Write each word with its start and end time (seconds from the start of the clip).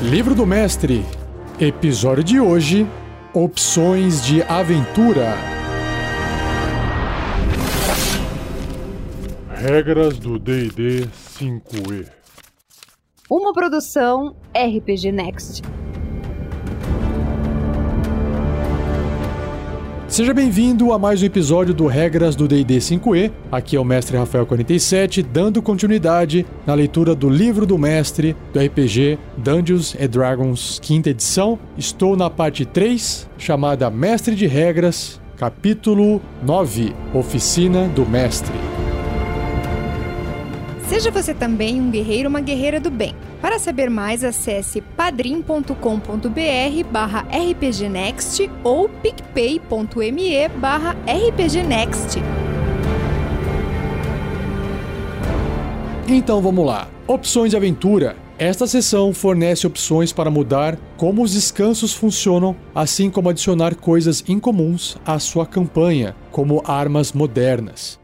Livro 0.00 0.32
do 0.32 0.46
Mestre, 0.46 1.04
episódio 1.58 2.22
de 2.22 2.38
hoje: 2.38 2.86
Opções 3.34 4.24
de 4.24 4.40
Aventura. 4.44 5.34
Regras 9.56 10.16
do 10.16 10.38
DD 10.38 11.08
5E. 11.40 12.06
Uma 13.28 13.52
produção 13.52 14.36
RPG 14.54 15.10
Next. 15.10 15.62
Seja 20.18 20.34
bem-vindo 20.34 20.92
a 20.92 20.98
mais 20.98 21.22
um 21.22 21.26
episódio 21.26 21.72
do 21.72 21.86
Regras 21.86 22.34
do 22.34 22.48
D&D 22.48 22.78
5e. 22.78 23.30
Aqui 23.52 23.76
é 23.76 23.80
o 23.80 23.84
Mestre 23.84 24.16
Rafael 24.16 24.44
47, 24.44 25.22
dando 25.22 25.62
continuidade 25.62 26.44
na 26.66 26.74
leitura 26.74 27.14
do 27.14 27.30
livro 27.30 27.64
do 27.64 27.78
mestre 27.78 28.34
do 28.52 28.58
RPG 28.58 29.16
Dungeons 29.36 29.94
Dragons, 30.10 30.80
quinta 30.82 31.10
edição. 31.10 31.56
Estou 31.76 32.16
na 32.16 32.28
parte 32.28 32.66
3, 32.66 33.30
chamada 33.38 33.88
Mestre 33.90 34.34
de 34.34 34.48
Regras, 34.48 35.20
capítulo 35.36 36.20
9, 36.42 36.92
Oficina 37.14 37.86
do 37.86 38.04
Mestre. 38.04 38.56
Seja 40.88 41.12
você 41.12 41.32
também 41.32 41.80
um 41.80 41.92
guerreiro 41.92 42.24
ou 42.24 42.30
uma 42.30 42.40
guerreira 42.40 42.80
do 42.80 42.90
bem. 42.90 43.14
Para 43.40 43.58
saber 43.58 43.88
mais, 43.88 44.24
acesse 44.24 44.80
padrim.com.br 44.80 45.72
barra 46.90 47.26
rpgnext 47.30 48.50
ou 48.64 48.88
picpay.me 48.88 50.48
barra 50.56 50.96
rpgnext. 51.06 52.18
Então 56.08 56.40
vamos 56.40 56.66
lá. 56.66 56.88
Opções 57.06 57.50
de 57.50 57.56
aventura. 57.56 58.16
Esta 58.38 58.66
seção 58.66 59.12
fornece 59.12 59.66
opções 59.66 60.12
para 60.12 60.30
mudar 60.30 60.78
como 60.96 61.22
os 61.22 61.32
descansos 61.32 61.92
funcionam, 61.92 62.56
assim 62.74 63.10
como 63.10 63.28
adicionar 63.28 63.74
coisas 63.74 64.22
incomuns 64.28 64.96
à 65.04 65.18
sua 65.18 65.44
campanha, 65.44 66.14
como 66.30 66.62
armas 66.64 67.12
modernas. 67.12 67.98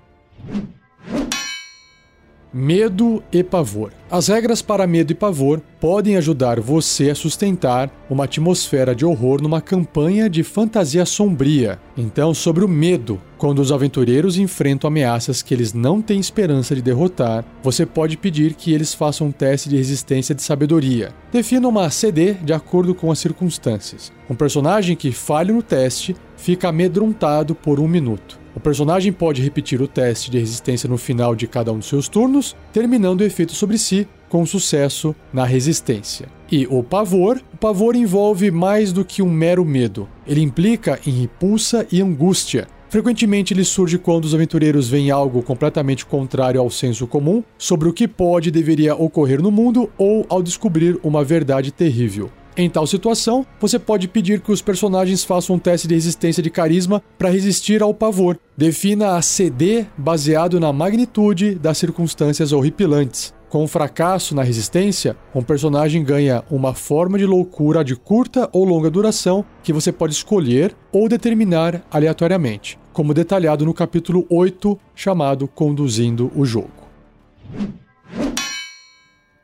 Medo 2.57 3.21
e 3.33 3.43
pavor. 3.43 3.93
As 4.09 4.29
regras 4.29 4.63
para 4.63 4.87
medo 4.87 5.11
e 5.11 5.15
pavor 5.15 5.61
podem 5.81 6.17
ajudar 6.17 6.61
você 6.61 7.11
a 7.11 7.15
sustentar 7.17 7.91
uma 8.09 8.27
atmosfera 8.27 8.95
de 8.95 9.05
horror 9.05 9.43
numa 9.43 9.61
campanha 9.61 10.31
de 10.31 10.45
fantasia 10.45 11.05
sombria. 11.05 11.81
Então, 11.97 12.33
sobre 12.33 12.65
o 12.65 12.69
medo, 12.69 13.21
quando 13.37 13.59
os 13.59 13.73
aventureiros 13.73 14.39
enfrentam 14.39 14.87
ameaças 14.87 15.43
que 15.43 15.53
eles 15.53 15.73
não 15.73 16.01
têm 16.01 16.21
esperança 16.21 16.77
de 16.77 16.83
derrotar, 16.83 17.45
você 17.61 17.85
pode 17.85 18.17
pedir 18.17 18.55
que 18.55 18.73
eles 18.73 18.95
façam 18.95 19.27
um 19.27 19.33
teste 19.33 19.69
de 19.69 19.77
resistência 19.77 20.33
de 20.33 20.43
sabedoria. 20.43 21.13
Defina 21.33 21.67
uma 21.67 21.91
CD 21.91 22.35
de 22.35 22.53
acordo 22.53 22.95
com 22.95 23.11
as 23.11 23.19
circunstâncias. 23.19 24.13
Um 24.31 24.37
personagem 24.37 24.95
que 24.95 25.11
falhe 25.11 25.51
no 25.51 25.61
teste 25.61 26.15
fica 26.37 26.69
amedrontado 26.69 27.53
por 27.53 27.81
um 27.81 27.89
minuto. 27.89 28.44
O 28.57 28.61
personagem 28.61 29.13
pode 29.13 29.43
repetir 29.43 29.83
o 29.83 29.89
teste 29.89 30.31
de 30.31 30.39
resistência 30.39 30.89
no 30.89 30.97
final 30.97 31.35
de 31.35 31.47
cada 31.47 31.73
um 31.73 31.79
dos 31.79 31.89
seus 31.89 32.09
turnos, 32.09 32.55
terminando 32.73 33.21
o 33.21 33.25
efeito 33.25 33.53
sobre 33.53 33.77
si 33.77 34.07
com 34.29 34.47
sucesso 34.47 35.15
na 35.33 35.45
resistência. 35.45 36.29
E 36.51 36.67
o 36.69 36.83
pavor? 36.83 37.43
O 37.53 37.57
pavor 37.57 37.97
envolve 37.97 38.51
mais 38.51 38.93
do 38.93 39.05
que 39.05 39.23
um 39.23 39.31
mero 39.31 39.65
medo. 39.65 40.09
Ele 40.27 40.41
implica 40.41 41.01
em 41.05 41.11
repulsa 41.11 41.87
e 41.91 42.01
angústia. 42.01 42.69
Frequentemente 42.89 43.53
ele 43.53 43.65
surge 43.65 43.99
quando 43.99 44.25
os 44.25 44.35
aventureiros 44.35 44.89
veem 44.89 45.11
algo 45.11 45.43
completamente 45.43 46.07
contrário 46.07 46.61
ao 46.61 46.71
senso 46.71 47.09
comum 47.09 47.43
sobre 47.59 47.89
o 47.89 47.93
que 47.93 48.07
pode 48.07 48.51
e 48.51 48.53
deveria 48.53 48.95
ocorrer 48.95 49.43
no 49.43 49.51
mundo 49.51 49.91
ou 49.99 50.25
ao 50.29 50.41
descobrir 50.41 50.97
uma 51.03 51.25
verdade 51.25 51.73
terrível. 51.73 52.31
Em 52.57 52.71
tal 52.71 52.87
situação, 52.87 53.45
você 53.61 53.81
pode 53.81 54.07
pedir 54.07 54.41
que 54.41 54.53
os 54.53 54.63
personagens 54.63 55.25
façam 55.25 55.57
um 55.57 55.59
teste 55.59 55.89
de 55.89 55.95
resistência 55.95 56.41
de 56.41 56.49
carisma 56.49 57.03
para 57.19 57.29
resistir 57.29 57.83
ao 57.83 57.93
pavor. 57.93 58.39
Defina 58.57 59.17
a 59.17 59.23
CD 59.23 59.87
baseado 59.99 60.61
na 60.61 60.73
magnitude 60.73 61.57
das 61.57 61.79
circunstâncias 61.79 62.53
horripilantes. 62.53 63.35
Com 63.49 63.65
um 63.65 63.69
fracasso 63.69 64.37
na 64.37 64.43
resistência, 64.45 65.17
um 65.35 65.43
personagem 65.43 66.05
ganha 66.05 66.45
uma 66.49 66.75
forma 66.75 67.19
de 67.19 67.27
loucura 67.27 67.85
de 67.85 67.97
curta 67.97 68.49
ou 68.53 68.65
longa 68.65 68.89
duração 68.89 69.45
que 69.63 69.73
você 69.73 69.91
pode 69.91 70.13
escolher 70.13 70.77
ou 70.93 71.09
determinar 71.09 71.83
aleatoriamente, 71.91 72.79
como 72.93 73.15
detalhado 73.15 73.65
no 73.65 73.75
capítulo 73.75 74.25
8, 74.31 74.79
chamado 74.95 75.49
Conduzindo 75.49 76.31
o 76.37 76.45
Jogo. 76.45 76.85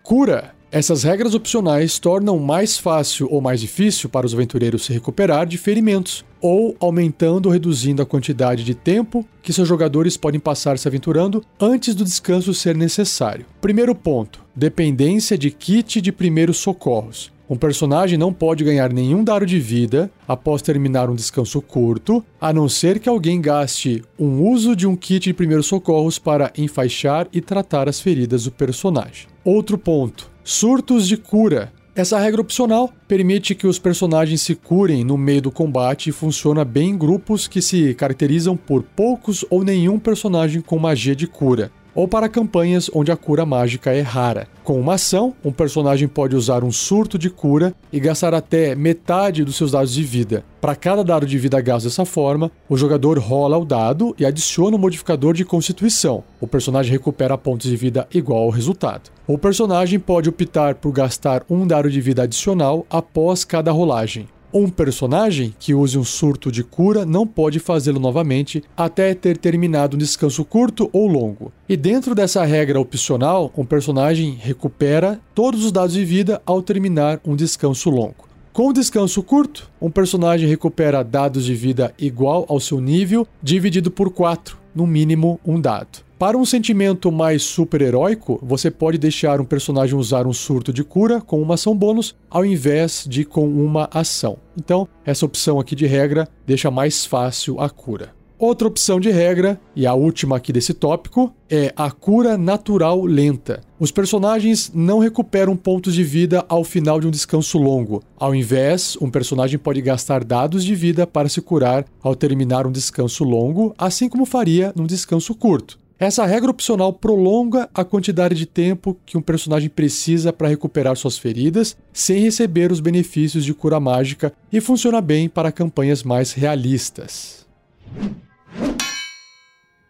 Cura 0.03 0.55
essas 0.73 1.03
regras 1.03 1.35
opcionais 1.35 1.99
tornam 1.99 2.39
mais 2.39 2.79
fácil 2.79 3.27
ou 3.31 3.41
mais 3.41 3.61
difícil 3.61 4.09
para 4.09 4.25
os 4.25 4.33
aventureiros 4.33 4.85
se 4.85 4.93
recuperar 4.93 5.45
de 5.45 5.59
ferimentos, 5.59 6.25
ou 6.41 6.77
aumentando 6.79 7.47
ou 7.47 7.53
reduzindo 7.53 8.01
a 8.01 8.07
quantidade 8.07 8.65
de 8.65 8.75
tempo 8.75 9.27
que 9.43 9.53
seus 9.53 9.69
jogadores 9.69 10.17
podem 10.17 10.41
passar 10.41 10.79
se 10.79 10.87
aventurando 10.87 11.45
antes 11.61 11.95
do 11.95 12.05
descanso 12.05 12.55
ser 12.55 12.77
necessário. 12.77 13.45
Primeiro 13.61 13.95
ponto: 13.95 14.41
dependência 14.55 15.37
de 15.37 15.51
kit 15.51 16.01
de 16.01 16.13
primeiros 16.13 16.59
socorros. 16.59 17.33
Um 17.49 17.57
personagem 17.57 18.17
não 18.17 18.33
pode 18.33 18.63
ganhar 18.63 18.93
nenhum 18.93 19.25
dado 19.25 19.45
de 19.45 19.59
vida 19.59 20.09
após 20.27 20.63
terminar 20.63 21.11
um 21.11 21.17
descanso 21.17 21.61
curto, 21.61 22.25
a 22.41 22.53
não 22.53 22.69
ser 22.69 23.01
que 23.01 23.09
alguém 23.09 23.41
gaste 23.41 24.05
um 24.17 24.49
uso 24.49 24.77
de 24.77 24.87
um 24.87 24.95
kit 24.95 25.25
de 25.25 25.35
primeiros 25.35 25.67
socorros 25.67 26.17
para 26.17 26.53
enfaixar 26.57 27.27
e 27.33 27.41
tratar 27.41 27.89
as 27.89 28.01
feridas 28.01 28.45
do 28.45 28.53
personagem. 28.53 29.27
Outro 29.45 29.77
ponto: 29.77 30.31
surtos 30.51 31.07
de 31.07 31.17
cura. 31.17 31.73
Essa 31.95 32.19
regra 32.19 32.41
opcional 32.41 32.93
permite 33.07 33.55
que 33.55 33.69
os 33.69 33.79
personagens 33.79 34.41
se 34.43 34.57
curem 34.57 35.05
no 35.05 35.17
meio 35.17 35.43
do 35.43 35.51
combate 35.51 36.11
e 36.11 36.13
funciona 36.13 36.65
bem 36.65 36.91
em 36.91 36.99
grupos 36.99 37.47
que 37.47 37.63
se 37.63 37.95
caracterizam 37.95 38.57
por 38.57 38.83
poucos 38.83 39.45
ou 39.49 39.63
nenhum 39.63 39.97
personagem 39.97 40.61
com 40.61 40.77
magia 40.77 41.15
de 41.15 41.29
cura 41.29 41.71
ou 41.95 42.09
para 42.09 42.29
campanhas 42.29 42.91
onde 42.95 43.11
a 43.11 43.17
cura 43.17 43.47
mágica 43.47 43.93
é 43.93 44.01
rara. 44.01 44.49
Com 44.65 44.81
uma 44.81 44.95
ação, 44.95 45.35
um 45.45 45.53
personagem 45.53 46.07
pode 46.07 46.37
usar 46.37 46.63
um 46.63 46.71
surto 46.71 47.19
de 47.19 47.29
cura 47.29 47.75
e 47.93 47.99
gastar 47.99 48.35
até 48.35 48.75
metade 48.75 49.45
dos 49.45 49.57
seus 49.57 49.73
dados 49.73 49.93
de 49.93 50.03
vida. 50.03 50.45
Para 50.61 50.77
cada 50.77 51.03
dado 51.03 51.27
de 51.27 51.39
vida 51.39 51.61
gasto 51.61 51.85
dessa 51.85 52.05
forma, 52.05 52.51
o 52.69 52.77
jogador 52.77 53.19
rola 53.19 53.59
o 53.59 53.65
dado 53.65 54.15
e 54.19 54.25
adiciona 54.27 54.77
um 54.77 54.81
modificador 54.81 55.35
de 55.35 55.45
constituição. 55.45 56.23
O 56.41 56.47
personagem 56.47 56.93
recupera 56.93 57.39
pontos 57.39 57.69
de 57.69 57.77
vida 57.77 58.07
igual 58.13 58.45
ao 58.45 58.51
resultado. 58.51 59.11
O 59.27 59.39
personagem 59.39 59.99
pode 59.99 60.29
optar 60.29 60.75
por 60.75 60.93
gastar 60.93 61.45
um 61.49 61.67
dado 61.67 61.91
de 61.91 62.01
vida 62.01 62.23
adicional 62.23 62.87
após 62.91 63.45
cada 63.45 63.73
rolagem. 63.73 64.29
Um 64.53 64.69
personagem 64.69 65.55
que 65.61 65.73
use 65.73 65.97
um 65.97 66.03
surto 66.03 66.51
de 66.51 66.65
cura 66.65 67.07
não 67.07 67.25
pode 67.25 67.61
fazê-lo 67.61 68.01
novamente 68.01 68.65
até 68.77 69.15
ter 69.15 69.39
terminado 69.39 69.95
um 69.95 69.99
descanso 69.99 70.45
curto 70.45 70.91
ou 70.93 71.07
longo. 71.07 71.53
E 71.69 71.77
dentro 71.77 72.17
dessa 72.17 72.45
regra 72.45 72.81
opcional, 72.81 73.53
um 73.57 73.65
personagem 73.65 74.37
recupera 74.41 75.21
todos 75.37 75.65
os 75.65 75.71
dados 75.71 75.95
de 75.95 76.05
vida 76.05 76.43
ao 76.45 76.61
terminar 76.61 77.21
um 77.25 77.37
descanso 77.37 77.91
longo. 77.91 78.29
Com 78.53 78.71
o 78.71 78.73
descanso 78.73 79.23
curto, 79.23 79.71
um 79.81 79.89
personagem 79.89 80.49
recupera 80.49 81.05
dados 81.05 81.45
de 81.45 81.55
vida 81.55 81.95
igual 81.97 82.45
ao 82.49 82.59
seu 82.59 82.81
nível, 82.81 83.29
dividido 83.41 83.89
por 83.89 84.11
4, 84.11 84.59
no 84.75 84.85
mínimo 84.85 85.39
um 85.47 85.61
dado. 85.61 86.10
Para 86.21 86.37
um 86.37 86.45
sentimento 86.45 87.11
mais 87.11 87.43
super-heróico, 87.43 88.39
você 88.43 88.71
pode 88.71 88.99
deixar 88.99 89.41
um 89.41 89.45
personagem 89.47 89.97
usar 89.97 90.27
um 90.27 90.35
surto 90.35 90.71
de 90.71 90.85
cura 90.85 91.19
com 91.19 91.41
uma 91.41 91.55
ação 91.55 91.75
bônus, 91.75 92.15
ao 92.29 92.45
invés 92.45 93.07
de 93.09 93.25
com 93.25 93.49
uma 93.49 93.89
ação. 93.91 94.37
Então, 94.55 94.87
essa 95.03 95.25
opção 95.25 95.59
aqui 95.59 95.75
de 95.75 95.87
regra 95.87 96.29
deixa 96.47 96.71
mais 96.71 97.07
fácil 97.07 97.59
a 97.59 97.71
cura. 97.71 98.11
Outra 98.39 98.69
opção 98.69 99.01
de 99.01 99.11
regra, 99.11 99.59
e 99.75 99.87
a 99.87 99.95
última 99.95 100.37
aqui 100.37 100.53
desse 100.53 100.75
tópico, 100.75 101.35
é 101.49 101.73
a 101.75 101.91
cura 101.91 102.37
natural 102.37 103.03
lenta. 103.03 103.63
Os 103.79 103.91
personagens 103.91 104.71
não 104.75 104.99
recuperam 104.99 105.57
pontos 105.57 105.95
de 105.95 106.05
vida 106.05 106.45
ao 106.51 106.65
final 106.65 107.01
de 107.01 107.07
um 107.07 107.11
descanso 107.11 107.57
longo. 107.57 108.03
Ao 108.19 108.35
invés, 108.35 108.95
um 109.01 109.11
personagem 109.11 109.59
pode 109.59 109.81
gastar 109.81 110.23
dados 110.23 110.67
de 110.67 110.75
vida 110.75 111.07
para 111.07 111.31
se 111.31 111.41
curar 111.41 111.87
ao 112.03 112.15
terminar 112.15 112.67
um 112.67 112.73
descanso 112.73 113.25
longo, 113.25 113.75
assim 113.79 114.07
como 114.07 114.27
faria 114.27 114.71
num 114.77 114.85
descanso 114.85 115.35
curto. 115.35 115.81
Essa 116.01 116.25
regra 116.25 116.51
opcional 116.51 116.95
prolonga 116.95 117.69
a 117.75 117.85
quantidade 117.85 118.35
de 118.35 118.47
tempo 118.47 118.97
que 119.05 119.19
um 119.19 119.21
personagem 119.21 119.69
precisa 119.69 120.33
para 120.33 120.49
recuperar 120.49 120.97
suas 120.97 121.19
feridas 121.19 121.77
sem 121.93 122.23
receber 122.23 122.73
os 122.73 122.81
benefícios 122.81 123.45
de 123.45 123.53
cura 123.53 123.79
mágica 123.79 124.33
e 124.51 124.63
funciona 124.63 125.03
bem 125.03 125.29
para 125.29 125.53
campanhas 125.53 126.03
mais 126.03 126.33
realistas. 126.33 127.47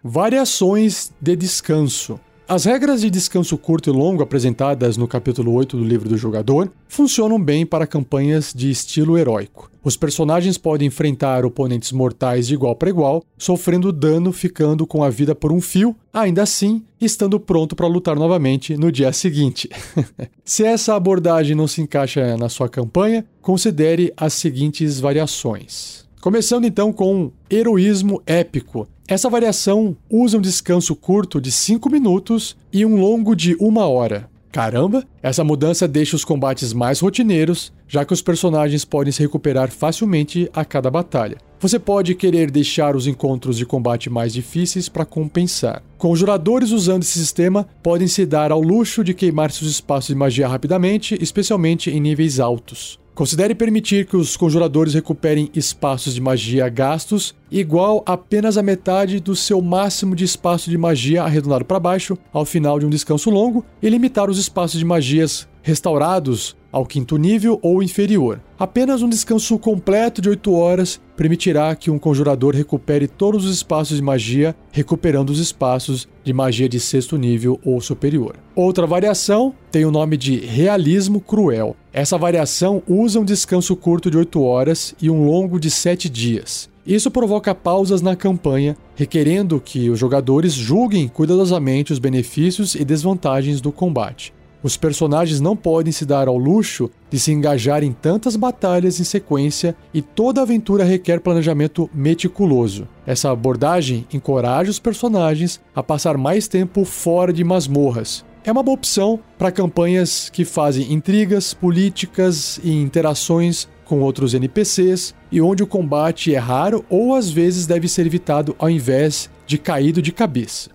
Variações 0.03 1.13
de 1.21 1.37
descanso. 1.37 2.19
As 2.51 2.65
regras 2.65 3.01
de 3.01 3.09
descanso 3.09 3.57
curto 3.57 3.91
e 3.91 3.93
longo 3.93 4.25
apresentadas 4.25 4.97
no 4.97 5.07
capítulo 5.07 5.53
8 5.55 5.77
do 5.77 5.85
livro 5.85 6.09
do 6.09 6.17
jogador 6.17 6.69
funcionam 6.89 7.41
bem 7.41 7.65
para 7.65 7.87
campanhas 7.87 8.53
de 8.53 8.69
estilo 8.69 9.17
heróico. 9.17 9.71
Os 9.85 9.97
personagens 9.97 10.59
podem 10.59 10.89
enfrentar 10.89 11.45
oponentes 11.45 11.93
mortais 11.93 12.49
de 12.49 12.55
igual 12.55 12.75
para 12.75 12.91
igual, 12.91 13.23
sofrendo 13.39 13.93
dano 13.93 14.33
ficando 14.33 14.85
com 14.85 15.05
a 15.05 15.11
vida 15.11 15.33
por 15.33 15.53
um 15.53 15.61
fio, 15.61 15.95
ainda 16.13 16.43
assim 16.43 16.83
estando 17.01 17.39
pronto 17.39 17.77
para 17.77 17.87
lutar 17.87 18.17
novamente 18.17 18.77
no 18.77 18.91
dia 18.91 19.13
seguinte. 19.13 19.71
se 20.45 20.65
essa 20.65 20.97
abordagem 20.97 21.55
não 21.55 21.69
se 21.69 21.81
encaixa 21.81 22.37
na 22.37 22.49
sua 22.49 22.69
campanha, 22.69 23.25
considere 23.41 24.13
as 24.17 24.33
seguintes 24.33 24.99
variações. 24.99 26.05
Começando 26.21 26.65
então 26.65 26.93
com 26.93 27.31
heroísmo 27.49 28.21
épico. 28.27 28.89
Essa 29.11 29.29
variação 29.29 29.97
usa 30.09 30.39
um 30.39 30.41
descanso 30.41 30.95
curto 30.95 31.41
de 31.41 31.51
5 31.51 31.91
minutos 31.91 32.57
e 32.73 32.87
um 32.87 32.95
longo 32.95 33.35
de 33.35 33.57
uma 33.59 33.85
hora. 33.89 34.31
Caramba, 34.53 35.05
essa 35.21 35.43
mudança 35.43 35.89
deixa 35.89 36.15
os 36.15 36.25
combates 36.25 36.73
mais 36.73 37.01
rotineiros, 37.01 37.73
já 37.89 38.05
que 38.05 38.13
os 38.13 38.23
personagens 38.23 38.85
podem 38.85 39.11
se 39.11 39.21
recuperar 39.21 39.69
facilmente 39.69 40.49
a 40.55 40.65
cada 40.65 40.89
batalha. 40.93 41.39
Você 41.59 41.77
pode 41.77 42.15
querer 42.15 42.53
deixar 42.53 42.95
os 42.95 43.09
encontros 43.09 43.59
de 43.59 43.67
combate 43.67 44.09
mais 44.09 44.33
difíceis 44.33 44.89
para 44.89 45.05
compensar. 45.05 45.83
Conjuradores 45.99 46.71
usando 46.71 47.03
esse 47.03 47.19
sistema 47.19 47.67
podem 47.83 48.07
se 48.07 48.25
dar 48.25 48.53
ao 48.53 48.63
luxo 48.63 49.03
de 49.03 49.13
queimar 49.13 49.51
seus 49.51 49.73
espaços 49.73 50.07
de 50.07 50.15
magia 50.15 50.47
rapidamente, 50.47 51.19
especialmente 51.21 51.91
em 51.91 51.99
níveis 51.99 52.39
altos. 52.39 52.97
Considere 53.21 53.55
permitir 53.55 54.07
que 54.07 54.17
os 54.17 54.35
conjuradores 54.35 54.95
recuperem 54.95 55.51
espaços 55.55 56.15
de 56.15 56.23
magia 56.23 56.67
gastos 56.71 57.35
igual 57.51 58.03
apenas 58.07 58.57
a 58.57 58.63
metade 58.63 59.21
do 59.21 59.37
seu 59.37 59.61
máximo 59.61 60.17
de 60.17 60.25
espaço 60.25 60.71
de 60.71 60.79
magia 60.79 61.23
arredondado 61.23 61.67
para 61.67 61.79
baixo 61.79 62.17
ao 62.33 62.47
final 62.47 62.79
de 62.79 62.87
um 62.87 62.89
descanso 62.89 63.29
longo 63.29 63.63
e 63.83 63.91
limitar 63.91 64.31
os 64.31 64.39
espaços 64.39 64.79
de 64.79 64.87
magias 64.87 65.47
restaurados 65.61 66.57
ao 66.73 66.87
quinto 66.87 67.17
nível 67.17 67.59
ou 67.63 67.83
inferior. 67.83 68.41
Apenas 68.59 69.03
um 69.03 69.09
descanso 69.09 69.59
completo 69.59 70.21
de 70.21 70.29
8 70.29 70.53
horas 70.53 71.01
permitirá 71.17 71.75
que 71.75 71.91
um 71.91 71.99
conjurador 71.99 72.55
recupere 72.55 73.07
todos 73.07 73.45
os 73.45 73.55
espaços 73.57 73.97
de 73.97 74.03
magia, 74.03 74.55
recuperando 74.71 75.31
os 75.31 75.39
espaços 75.39 76.09
de 76.23 76.33
magia 76.33 76.69
de 76.69 76.79
sexto 76.79 77.17
nível 77.17 77.59
ou 77.65 77.81
superior. 77.81 78.37
Outra 78.55 78.87
variação 78.87 79.55
tem 79.71 79.85
o 79.85 79.91
nome 79.91 80.17
de 80.17 80.37
Realismo 80.37 81.21
Cruel. 81.21 81.77
Essa 81.93 82.17
variação 82.17 82.83
usa 82.87 83.21
um 83.21 83.25
descanso 83.25 83.75
curto 83.77 84.11
de 84.11 84.17
8 84.17 84.43
horas 84.43 84.95
e 85.01 85.11
um 85.11 85.25
longo 85.27 85.59
de 85.59 85.71
7 85.71 86.09
dias. 86.09 86.71
Isso 86.87 87.11
provoca 87.11 87.55
pausas 87.55 88.01
na 88.01 88.17
campanha, 88.17 88.77
requerendo 88.95 89.61
que 89.61 89.91
os 89.91 89.99
jogadores 89.99 90.53
julguem 90.53 91.07
cuidadosamente 91.09 91.93
os 91.93 91.99
benefícios 91.99 92.75
e 92.75 92.85
desvantagens 92.85 93.61
do 93.61 93.71
combate. 93.71 94.33
Os 94.63 94.77
personagens 94.77 95.41
não 95.41 95.57
podem 95.57 95.93
se 95.93 96.05
dar 96.05 96.29
ao 96.29 96.37
luxo 96.37 96.91
de 97.11 97.19
se 97.19 97.33
engajar 97.33 97.83
em 97.83 97.93
tantas 97.93 98.37
batalhas 98.37 99.01
em 99.01 99.05
sequência 99.05 99.75
e 99.93 100.03
toda 100.03 100.43
aventura 100.43 100.85
requer 100.85 101.21
planejamento 101.21 101.89
meticuloso. 101.95 102.87
Essa 103.07 103.31
abordagem 103.31 104.07
encoraja 104.13 104.71
os 104.71 104.79
personagens 104.79 105.61
a 105.75 105.83
passar 105.83 106.19
mais 106.19 106.47
tempo 106.47 106.85
fora 106.85 107.33
de 107.33 107.43
masmorras. 107.43 108.25
É 108.45 108.53
uma 108.53 108.63
boa 108.63 108.75
opção 108.75 109.21
para 109.39 109.53
campanhas 109.53 110.31
que 110.31 110.45
fazem 110.45 110.93
intrigas, 110.93 111.53
políticas 111.53 112.59
e 112.63 112.73
interações 112.73 113.69
com 113.85 114.01
outros 114.01 114.35
NPCs 114.35 115.15
e 115.33 115.41
onde 115.41 115.63
o 115.63 115.67
combate 115.67 116.35
é 116.35 116.39
raro 116.39 116.85
ou 116.89 117.15
às 117.15 117.31
vezes 117.31 117.67
deve 117.67 117.89
ser 117.89 118.07
evitado 118.07 118.55
ao 118.59 118.71
invés 118.71 119.29
de 119.47 119.59
caído 119.59 120.01
de 120.01 120.13
cabeça. 120.13 120.71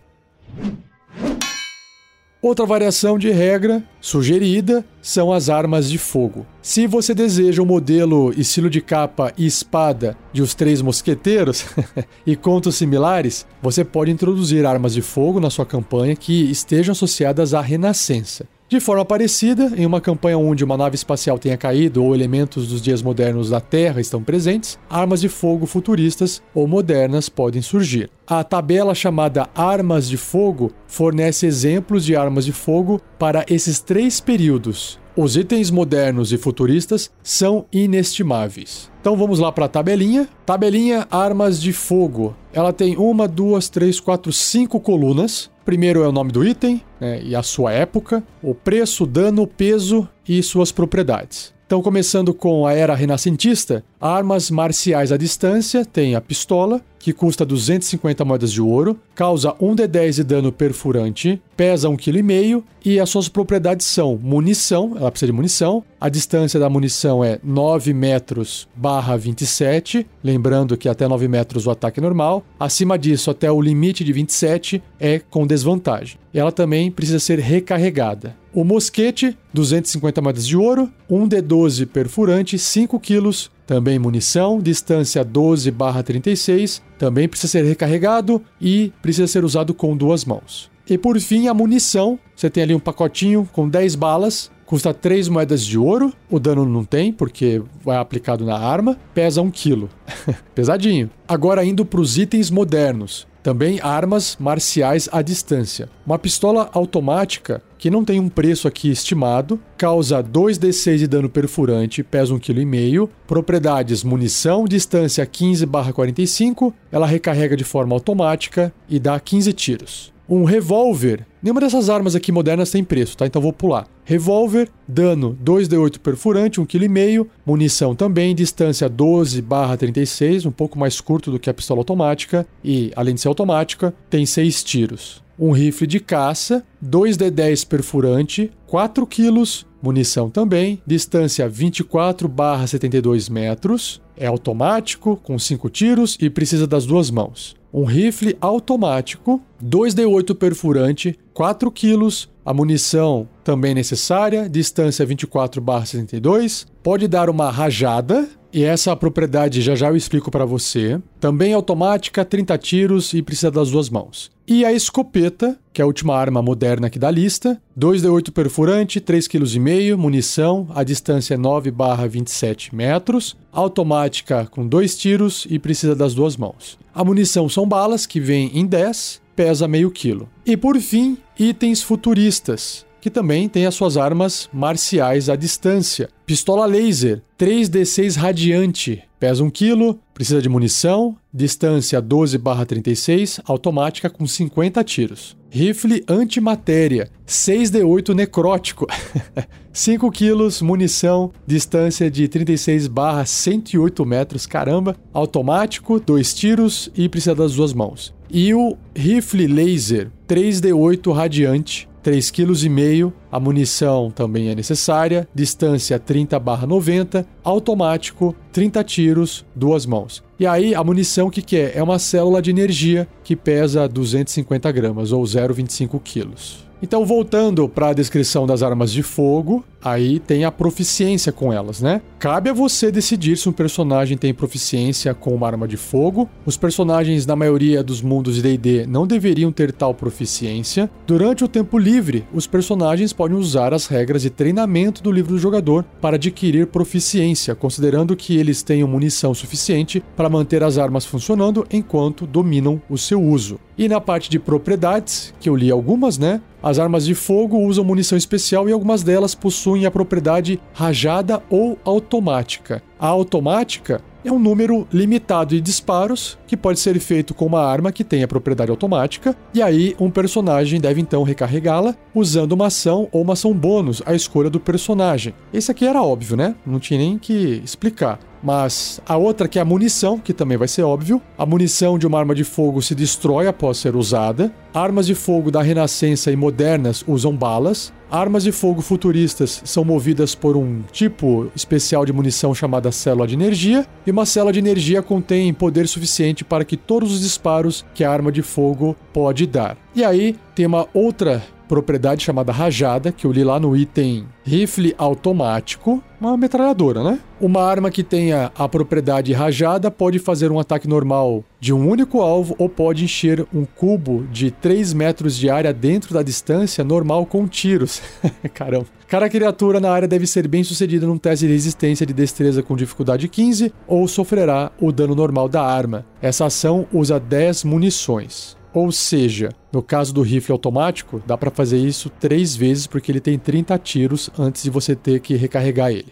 Outra 2.46 2.64
variação 2.64 3.18
de 3.18 3.32
regra 3.32 3.84
sugerida 4.00 4.86
são 5.02 5.34
as 5.34 5.50
armas 5.50 5.90
de 5.90 5.98
fogo. 5.98 6.46
Se 6.62 6.86
você 6.86 7.12
deseja 7.16 7.64
um 7.64 7.66
modelo 7.66 8.32
estilo 8.40 8.70
de 8.70 8.82
capa 8.82 9.34
e 9.36 9.48
espada 9.48 10.16
de 10.32 10.44
Os 10.44 10.54
Três 10.54 10.80
Mosqueteiros 10.80 11.66
e 12.24 12.36
contos 12.36 12.76
similares, 12.76 13.48
você 13.64 13.84
pode 13.84 14.12
introduzir 14.12 14.64
armas 14.64 14.94
de 14.94 15.02
fogo 15.02 15.40
na 15.40 15.50
sua 15.50 15.66
campanha 15.66 16.16
que 16.16 16.52
estejam 16.52 16.92
associadas 16.92 17.56
à 17.56 17.62
Renascença. 17.62 18.46
De 18.68 18.80
forma 18.80 19.06
parecida, 19.06 19.72
em 19.78 19.86
uma 19.86 20.02
campanha 20.02 20.40
onde 20.40 20.64
uma 20.64 20.76
nave 20.76 20.96
espacial 20.96 21.38
tenha 21.38 21.56
caído 21.56 22.04
ou 22.04 22.16
elementos 22.16 22.68
dos 22.68 22.82
dias 22.82 23.00
modernos 23.00 23.52
da 23.52 23.62
Terra 23.62 24.02
estão 24.02 24.24
presentes, 24.24 24.80
armas 24.90 25.22
de 25.22 25.30
fogo 25.30 25.68
futuristas 25.68 26.42
ou 26.52 26.68
modernas 26.68 27.30
podem 27.30 27.62
surgir. 27.62 28.10
A 28.26 28.44
tabela 28.44 28.96
chamada 28.96 29.48
Armas 29.54 30.10
de 30.10 30.18
Fogo 30.18 30.72
fornece 30.88 31.46
exemplos 31.46 32.04
de 32.04 32.16
armas 32.16 32.44
de 32.44 32.52
fogo 32.52 33.00
para 33.20 33.46
esses 33.48 33.80
três 33.80 34.20
períodos. 34.20 35.00
Os 35.16 35.38
itens 35.38 35.70
modernos 35.70 36.34
e 36.34 36.38
futuristas 36.38 37.12
são 37.22 37.68
inestimáveis. 37.72 38.92
Então 39.00 39.16
vamos 39.16 39.40
lá 39.40 39.52
para 39.52 39.66
a 39.66 39.70
tabelinha. 39.70 40.28
Tabelinha 40.46 41.08
Armas 41.10 41.62
de 41.62 41.72
Fogo. 41.72 42.36
Ela 42.52 42.74
tem 42.74 42.98
uma, 42.98 43.28
duas, 43.28 43.70
três, 43.70 44.00
quatro, 44.00 44.34
cinco 44.34 44.80
colunas. 44.80 45.50
Primeiro 45.66 46.04
é 46.04 46.08
o 46.08 46.12
nome 46.12 46.32
do 46.32 46.46
item 46.46 46.80
né, 47.02 47.20
e 47.24 47.36
a 47.36 47.42
sua 47.42 47.74
época, 47.74 48.24
o 48.40 48.54
preço, 48.54 49.04
dano, 49.04 49.48
peso 49.48 50.08
e 50.30 50.44
suas 50.44 50.72
propriedades. 50.72 51.56
Então, 51.66 51.82
começando 51.82 52.36
com 52.36 52.68
a 52.68 52.74
era 52.74 52.94
renascentista, 52.94 53.84
armas 54.00 54.52
marciais 54.52 55.12
à 55.12 55.18
distância 55.18 55.84
tem 55.84 56.14
a 56.14 56.22
pistola, 56.22 56.80
que 57.06 57.14
custa 57.14 57.46
250 57.46 58.26
moedas 58.26 58.52
de 58.52 58.60
ouro, 58.60 59.00
causa 59.14 59.54
1d10 59.62 60.16
de 60.16 60.24
dano 60.24 60.52
perfurante, 60.52 61.40
pesa 61.56 61.88
1,5 61.88 62.00
kg 62.00 62.64
e 62.84 63.00
as 63.00 63.12
suas 63.12 63.30
propriedades 63.30 63.86
são 63.86 64.18
munição, 64.20 64.96
ela 64.98 65.12
precisa 65.12 65.32
de 65.32 65.36
munição, 65.36 65.84
a 66.02 66.10
distância 66.10 66.60
da 66.60 66.68
munição 66.68 67.24
é 67.24 67.40
9 67.44 67.94
metros 67.94 68.68
barra 68.76 69.16
27, 69.16 70.08
lembrando 70.24 70.76
que 70.76 70.90
até 70.90 71.08
9 71.08 71.28
metros 71.28 71.68
o 71.68 71.70
ataque 71.70 72.00
é 72.00 72.02
normal, 72.02 72.44
acima 72.60 72.98
disso 72.98 73.30
até 73.30 73.52
o 73.52 73.62
limite 73.62 74.04
de 74.04 74.12
27 74.12 74.82
é 75.00 75.20
com 75.20 75.46
desvantagem. 75.46 76.18
Ela 76.34 76.52
também 76.52 76.90
precisa 76.90 77.20
ser 77.20 77.38
recarregada. 77.38 78.36
O 78.52 78.64
mosquete, 78.64 79.38
250 79.54 80.22
moedas 80.22 80.48
de 80.48 80.58
ouro, 80.58 80.90
1 81.10 81.30
D12 81.30 81.86
perfurante, 81.86 82.58
5 82.58 83.00
quilos, 83.00 83.52
também 83.66 84.00
munição, 84.00 84.60
distância 84.60 85.24
12/36, 85.24 86.82
também 86.98 87.28
precisa 87.28 87.52
ser 87.52 87.66
recarregado 87.66 88.42
e 88.62 88.92
precisa 89.02 89.28
ser 89.28 89.44
usado 89.44 89.74
com 89.74 89.96
duas 89.96 90.26
mãos. 90.26 90.70
E 90.88 90.98
por 90.98 91.20
fim, 91.20 91.48
a 91.48 91.54
munição, 91.54 92.20
você 92.36 92.50
tem 92.50 92.62
ali 92.62 92.76
um 92.76 92.80
pacotinho 92.80 93.50
com 93.52 93.68
10 93.68 93.96
balas, 93.96 94.52
custa 94.66 94.94
3 94.94 95.30
moedas 95.30 95.66
de 95.66 95.78
ouro, 95.78 96.14
o 96.30 96.40
dano 96.40 96.64
não 96.66 96.84
tem 96.84 97.12
porque 97.12 97.62
vai 97.84 97.98
aplicado 97.98 98.46
na 98.46 98.58
arma, 98.58 98.98
pesa 99.14 99.42
1 99.42 99.50
quilo. 99.50 99.90
Pesadinho. 100.54 101.10
Agora 101.28 101.66
indo 101.66 101.84
para 101.86 102.00
os 102.00 102.18
itens 102.18 102.52
modernos. 102.52 103.28
Também 103.42 103.80
armas 103.82 104.36
marciais 104.40 105.08
à 105.12 105.22
distância. 105.22 105.88
Uma 106.04 106.18
pistola 106.18 106.68
automática, 106.74 107.62
que 107.86 107.92
não 107.92 108.04
tem 108.04 108.20
um 108.20 108.30
preço 108.30 108.68
aqui 108.68 108.90
estimado, 108.90 109.60
causa 109.78 110.24
2d6 110.24 110.98
de 110.98 111.08
dano 111.08 111.30
perfurante, 111.30 112.02
pesa 112.02 112.34
1,5 112.34 113.06
kg. 113.06 113.14
Propriedades: 113.28 114.04
munição, 114.04 114.66
distância 114.66 115.24
15/45, 115.24 116.74
ela 116.92 117.06
recarrega 117.06 117.56
de 117.56 117.64
forma 117.64 117.94
automática 117.94 118.74
e 118.90 118.98
dá 118.98 119.20
15 119.20 119.54
tiros. 119.54 120.15
Um 120.28 120.44
revólver. 120.44 121.26
Nenhuma 121.42 121.62
dessas 121.62 121.88
armas 121.90 122.16
aqui 122.16 122.32
modernas 122.32 122.72
tem 122.72 122.84
preço, 122.84 123.16
tá? 123.16 123.28
Então 123.28 123.40
vou 123.40 123.54
pular. 123.54 123.88
Revólver, 124.04 124.70
dano 124.88 125.38
2d8 125.44 126.00
perfurante, 126.00 126.60
1,5 126.60 126.66
kg. 126.66 127.30
Munição 127.46 127.94
também, 127.94 128.34
distância 128.34 128.90
12/36, 128.90 130.48
um 130.48 130.52
pouco 130.52 130.80
mais 130.80 131.00
curto 131.00 131.30
do 131.30 131.40
que 131.40 131.50
a 131.50 131.54
pistola 131.54 131.80
automática. 131.80 132.48
E, 132.64 132.92
além 132.96 133.14
de 133.14 133.22
ser 133.22 133.28
automática, 133.28 133.94
tem 134.10 134.26
6 134.26 134.64
tiros. 134.64 135.24
Um 135.38 135.52
rifle 135.52 135.86
de 135.86 136.00
caça, 136.00 136.64
2d10 136.84 137.68
perfurante, 137.68 138.50
4 138.66 139.06
kg. 139.06 139.44
Munição 139.80 140.32
também, 140.32 140.82
distância 140.88 141.48
24/72 141.48 143.30
metros. 143.30 144.02
É 144.18 144.26
automático, 144.26 145.18
com 145.18 145.38
5 145.38 145.70
tiros 145.70 146.18
e 146.20 146.30
precisa 146.30 146.66
das 146.66 146.88
duas 146.88 147.12
mãos 147.12 147.56
um 147.76 147.84
rifle 147.84 148.38
automático, 148.40 149.42
2D8 149.62 150.34
perfurante, 150.34 151.20
4 151.34 151.70
quilos, 151.70 152.30
a 152.46 152.54
munição 152.54 153.28
também 153.44 153.74
necessária, 153.74 154.48
distância 154.48 155.06
24/62, 155.06 156.66
pode 156.82 157.06
dar 157.06 157.30
uma 157.30 157.52
rajada, 157.52 158.30
e 158.56 158.64
essa 158.64 158.96
propriedade 158.96 159.62
já 159.62 159.76
já 159.76 159.90
eu 159.90 159.98
explico 159.98 160.32
para 160.32 160.46
você. 160.46 160.98
Também 161.20 161.52
automática, 161.52 162.24
30 162.24 162.58
tiros 162.58 163.14
e 163.14 163.22
precisa 163.22 163.52
das 163.52 163.70
duas 163.70 163.90
mãos. 163.90 164.32
E 164.48 164.64
a 164.64 164.72
escopeta, 164.72 165.60
que 165.74 165.82
é 165.82 165.84
a 165.84 165.86
última 165.86 166.16
arma 166.16 166.42
moderna 166.42 166.88
aqui 166.88 166.98
da 166.98 167.12
lista, 167.12 167.62
2D8 167.78 168.32
perfurante, 168.32 169.02
3,5 169.02 169.28
kg, 169.28 169.98
munição, 169.98 170.70
a 170.74 170.86
distância 170.86 171.34
é 171.34 171.38
9/27 171.38 172.74
metros, 172.74 173.36
automática 173.52 174.46
com 174.46 174.66
dois 174.66 174.96
tiros 174.96 175.46
e 175.50 175.60
precisa 175.60 175.94
das 175.94 176.14
duas 176.14 176.38
mãos. 176.38 176.80
A 176.94 177.04
munição 177.04 177.50
são 177.50 177.68
balas 177.68 178.06
que 178.06 178.22
vêm 178.22 178.52
em 178.54 178.66
10 178.66 179.22
pesa 179.36 179.68
meio 179.68 179.92
quilo. 179.92 180.30
E 180.46 180.56
por 180.56 180.80
fim, 180.80 181.18
itens 181.38 181.82
futuristas, 181.84 182.86
que 183.06 183.12
também 183.12 183.48
tem 183.48 183.68
as 183.68 183.76
suas 183.76 183.98
armas 183.98 184.50
marciais 184.52 185.30
à 185.30 185.36
distância. 185.36 186.10
Pistola 186.26 186.66
laser, 186.66 187.22
3D6 187.38 188.16
radiante, 188.16 189.04
pesa 189.20 189.44
1 189.44 189.52
kg, 189.52 189.96
precisa 190.12 190.42
de 190.42 190.50
munição, 190.50 191.16
distância 191.32 192.02
12/36, 192.02 193.40
automática 193.46 194.10
com 194.10 194.26
50 194.26 194.84
tiros. 194.84 195.38
Rifle 195.52 196.04
antimatéria, 196.10 197.12
6D8 197.28 198.16
necrótico, 198.16 198.88
5 199.72 200.12
kg, 200.12 200.64
munição, 200.64 201.32
distância 201.46 202.10
de 202.10 202.28
36/108 202.28 204.04
metros, 204.04 204.48
caramba, 204.48 204.96
automático, 205.14 206.00
2 206.00 206.34
tiros 206.34 206.90
e 206.98 207.08
precisa 207.08 207.36
das 207.36 207.54
duas 207.54 207.72
mãos. 207.72 208.16
E 208.32 208.52
o 208.56 208.76
rifle 208.96 209.46
laser 209.46 210.10
3D8 210.28 211.14
radiante, 211.14 211.88
3,5 212.06 213.10
kg, 213.10 213.14
a 213.32 213.40
munição 213.40 214.12
também 214.12 214.50
é 214.50 214.56
necessária, 214.56 215.28
distância 215.34 216.00
30/90, 216.00 217.26
automático, 217.44 218.36
30 218.52 218.84
tiros, 218.84 219.44
duas 219.56 219.88
mãos. 219.88 220.24
E 220.40 220.46
aí 220.46 220.76
a 220.76 220.84
munição 220.84 221.32
que 221.32 221.42
que 221.42 221.58
é? 221.58 221.74
É 221.76 221.82
uma 221.82 221.98
célula 221.98 222.44
de 222.44 222.52
energia 222.52 223.08
que 223.24 223.36
pesa 223.36 223.88
250 223.88 224.72
gramas 224.72 225.12
ou 225.12 225.24
0,25 225.24 226.00
quilos. 226.00 226.64
Então, 226.82 227.04
voltando 227.04 227.68
para 227.68 227.88
a 227.88 227.94
descrição 227.94 228.46
das 228.46 228.62
armas 228.62 228.92
de 228.92 229.02
fogo, 229.02 229.66
aí 229.86 230.20
tem 230.20 230.44
a 230.44 230.52
proficiência 230.52 231.32
com 231.32 231.54
elas, 231.54 231.80
né? 231.80 232.02
Cabe 232.18 232.50
a 232.50 232.54
você 232.54 232.92
decidir 232.92 233.38
se 233.38 233.48
um 233.48 233.52
personagem 233.52 234.18
tem 234.18 234.34
proficiência 234.34 235.14
com 235.14 235.36
uma 235.36 235.46
arma 235.46 235.68
de 235.68 235.78
fogo. 235.78 236.28
Os 236.44 236.58
personagens 236.58 237.28
na 237.28 237.36
maioria 237.36 237.84
dos 237.84 238.02
mundos 238.02 238.36
de 238.36 238.42
D&D 238.42 238.88
não 238.88 239.06
deveriam 239.06 239.52
ter 239.52 239.72
tal 239.72 239.94
proficiência. 239.94 240.90
Durante 241.06 241.44
o 241.44 241.48
tempo 241.48 241.78
livre, 241.78 242.26
os 242.34 242.48
personagens 242.48 243.14
podem 243.14 243.38
usar 243.38 243.76
as 243.76 243.86
regras 243.86 244.24
de 244.24 244.32
treinamento 244.32 245.04
do 245.04 245.12
livro 245.12 245.34
do 245.34 245.40
jogador 245.40 245.86
para 246.02 246.16
adquirir 246.16 246.66
proficiência, 246.66 247.54
considerando 247.54 248.16
que 248.16 248.36
eles 248.36 248.64
tenham 248.64 248.88
munição 248.88 249.36
suficiente 249.36 250.04
para 250.16 250.30
manter 250.30 250.64
as 250.64 250.80
armas 250.80 251.06
funcionando 251.06 251.66
enquanto 251.72 252.26
dominam 252.26 252.82
o 252.90 252.98
seu 252.98 253.22
uso. 253.22 253.60
E 253.78 253.90
na 253.90 254.00
parte 254.00 254.30
de 254.30 254.40
propriedades, 254.40 255.34
que 255.40 255.50
eu 255.50 255.56
li 255.56 255.70
algumas, 255.70 256.18
né? 256.18 256.42
As 256.64 256.80
armas 256.80 257.06
de 257.06 257.14
fogo 257.14 257.60
usam 257.60 257.84
munição 257.84 258.18
especial 258.18 258.68
e 258.68 258.72
algumas 258.72 259.04
delas 259.04 259.36
possuem 259.36 259.75
a 259.84 259.90
propriedade 259.90 260.62
rajada 260.74 261.42
ou 261.50 261.76
automática. 261.84 262.84
A 263.00 263.08
automática 263.08 264.00
é 264.24 264.32
um 264.32 264.40
número 264.40 264.88
limitado 264.92 265.54
de 265.54 265.62
disparos 265.62 266.38
que 266.48 266.58
pode 266.58 266.80
ser 266.80 267.00
feito 267.00 267.34
com 267.34 267.46
uma 267.46 267.64
arma 267.64 267.92
que 267.92 268.04
tem 268.04 268.24
a 268.24 268.28
propriedade 268.28 268.72
automática, 268.72 269.36
e 269.54 269.62
aí 269.62 269.96
um 270.00 270.10
personagem 270.10 270.80
deve 270.80 271.02
então 271.02 271.24
recarregá-la 271.24 271.96
usando 272.14 272.54
uma 272.54 272.68
ação 272.68 273.08
ou 273.12 273.22
uma 273.22 273.34
ação 273.34 273.54
bônus 273.54 274.02
à 274.06 274.16
escolha 274.16 274.50
do 274.50 274.60
personagem. 274.60 275.34
Esse 275.54 275.72
aqui 275.72 275.86
era 275.86 276.02
óbvio, 276.02 276.36
né? 276.38 276.56
Não 276.66 276.80
tinha 276.80 277.00
nem 277.00 277.18
que 277.18 277.62
explicar. 277.64 278.20
Mas 278.44 279.02
a 279.06 279.18
outra 279.18 279.48
que 279.48 279.60
é 279.60 279.62
a 279.62 279.66
munição, 279.66 280.20
que 280.20 280.34
também 280.34 280.58
vai 280.58 280.68
ser 280.68 280.84
óbvio. 280.84 281.22
A 281.38 281.46
munição 281.46 281.98
de 281.98 282.06
uma 282.06 282.20
arma 282.20 282.36
de 282.36 282.44
fogo 282.44 282.82
se 282.82 282.94
destrói 282.94 283.48
após 283.48 283.78
ser 283.78 283.96
usada. 283.96 284.52
Armas 284.74 285.08
de 285.08 285.16
fogo 285.16 285.50
da 285.52 285.62
Renascença 285.62 286.32
e 286.32 286.36
modernas 286.36 287.04
usam 287.08 287.36
balas. 287.36 287.94
Armas 288.10 288.44
de 288.44 288.52
fogo 288.52 288.82
futuristas 288.82 289.62
são 289.66 289.84
movidas 289.84 290.36
por 290.36 290.56
um 290.56 290.84
tipo 290.92 291.52
especial 291.56 292.06
de 292.06 292.14
munição 292.14 292.54
chamada 292.54 292.92
célula 292.92 293.28
de 293.28 293.34
energia, 293.34 293.86
e 294.06 294.12
uma 294.12 294.26
célula 294.26 294.54
de 294.54 294.60
energia 294.60 295.02
contém 295.02 295.54
poder 295.54 295.88
suficiente 295.88 296.44
para 296.44 296.64
que 296.64 296.78
todos 296.78 297.12
os 297.12 297.22
disparos 297.22 297.84
que 297.94 298.04
a 298.04 298.12
arma 298.12 298.32
de 298.32 298.42
fogo 298.42 298.96
pode 299.12 299.48
dar. 299.48 299.76
E 299.96 300.04
aí 300.04 300.36
tem 300.54 300.66
uma 300.66 300.88
outra 300.94 301.44
propriedade 301.68 302.24
chamada 302.24 302.52
rajada, 302.52 303.12
que 303.12 303.26
eu 303.26 303.32
li 303.32 303.44
lá 303.44 303.60
no 303.60 303.76
item 303.76 304.26
rifle 304.44 304.94
automático, 304.98 306.04
uma 306.20 306.38
metralhadora, 306.38 307.04
né? 307.04 307.20
Uma 307.42 307.64
arma 307.64 307.92
que 307.92 308.04
tenha 308.04 308.52
a 308.58 308.70
propriedade 308.70 309.34
rajada 309.34 309.92
pode 309.92 310.20
fazer 310.20 310.52
um 310.52 310.60
ataque 310.60 310.88
normal 310.88 311.44
de 311.60 311.74
um 311.74 311.88
único 311.88 312.22
alvo 312.22 312.56
ou 312.58 312.70
pode 312.70 313.04
encher 313.04 313.46
um 313.54 313.66
cubo 313.66 314.26
de 314.32 314.52
3 314.52 314.94
metros 314.94 315.36
de 315.36 315.50
área 315.50 315.74
dentro 315.74 316.14
da 316.14 316.24
distância 316.24 316.84
normal 316.84 317.26
com 317.26 317.48
tiros. 317.48 318.02
Caramba. 318.54 318.88
Cada 319.08 319.30
criatura 319.30 319.80
na 319.80 319.92
área 319.92 320.08
deve 320.08 320.26
ser 320.26 320.48
bem 320.48 320.64
sucedida 320.64 321.06
num 321.06 321.18
teste 321.18 321.46
de 321.46 321.52
resistência 321.52 322.06
de 322.06 322.14
destreza 322.14 322.64
com 322.64 322.76
dificuldade 322.76 323.28
15 323.28 323.72
ou 323.88 324.08
sofrerá 324.08 324.72
o 324.80 324.92
dano 324.92 325.14
normal 325.14 325.48
da 325.48 325.64
arma. 325.64 326.06
Essa 326.22 326.46
ação 326.46 326.88
usa 326.92 327.20
10 327.20 327.66
munições. 327.66 328.58
Ou 328.76 328.92
seja, 328.92 329.52
no 329.72 329.82
caso 329.82 330.14
do 330.14 330.22
rifle 330.22 330.52
automático, 330.52 331.24
dá 331.26 331.38
para 331.38 331.50
fazer 331.50 331.78
isso 331.78 332.10
três 332.10 332.58
vezes 332.58 332.86
porque 332.86 333.10
ele 333.10 333.22
tem 333.22 333.40
30 333.40 333.80
tiros 333.80 334.30
antes 334.38 334.64
de 334.64 334.70
você 334.70 334.94
ter 334.94 335.22
que 335.22 335.34
recarregar 335.36 335.92
ele. 335.92 336.12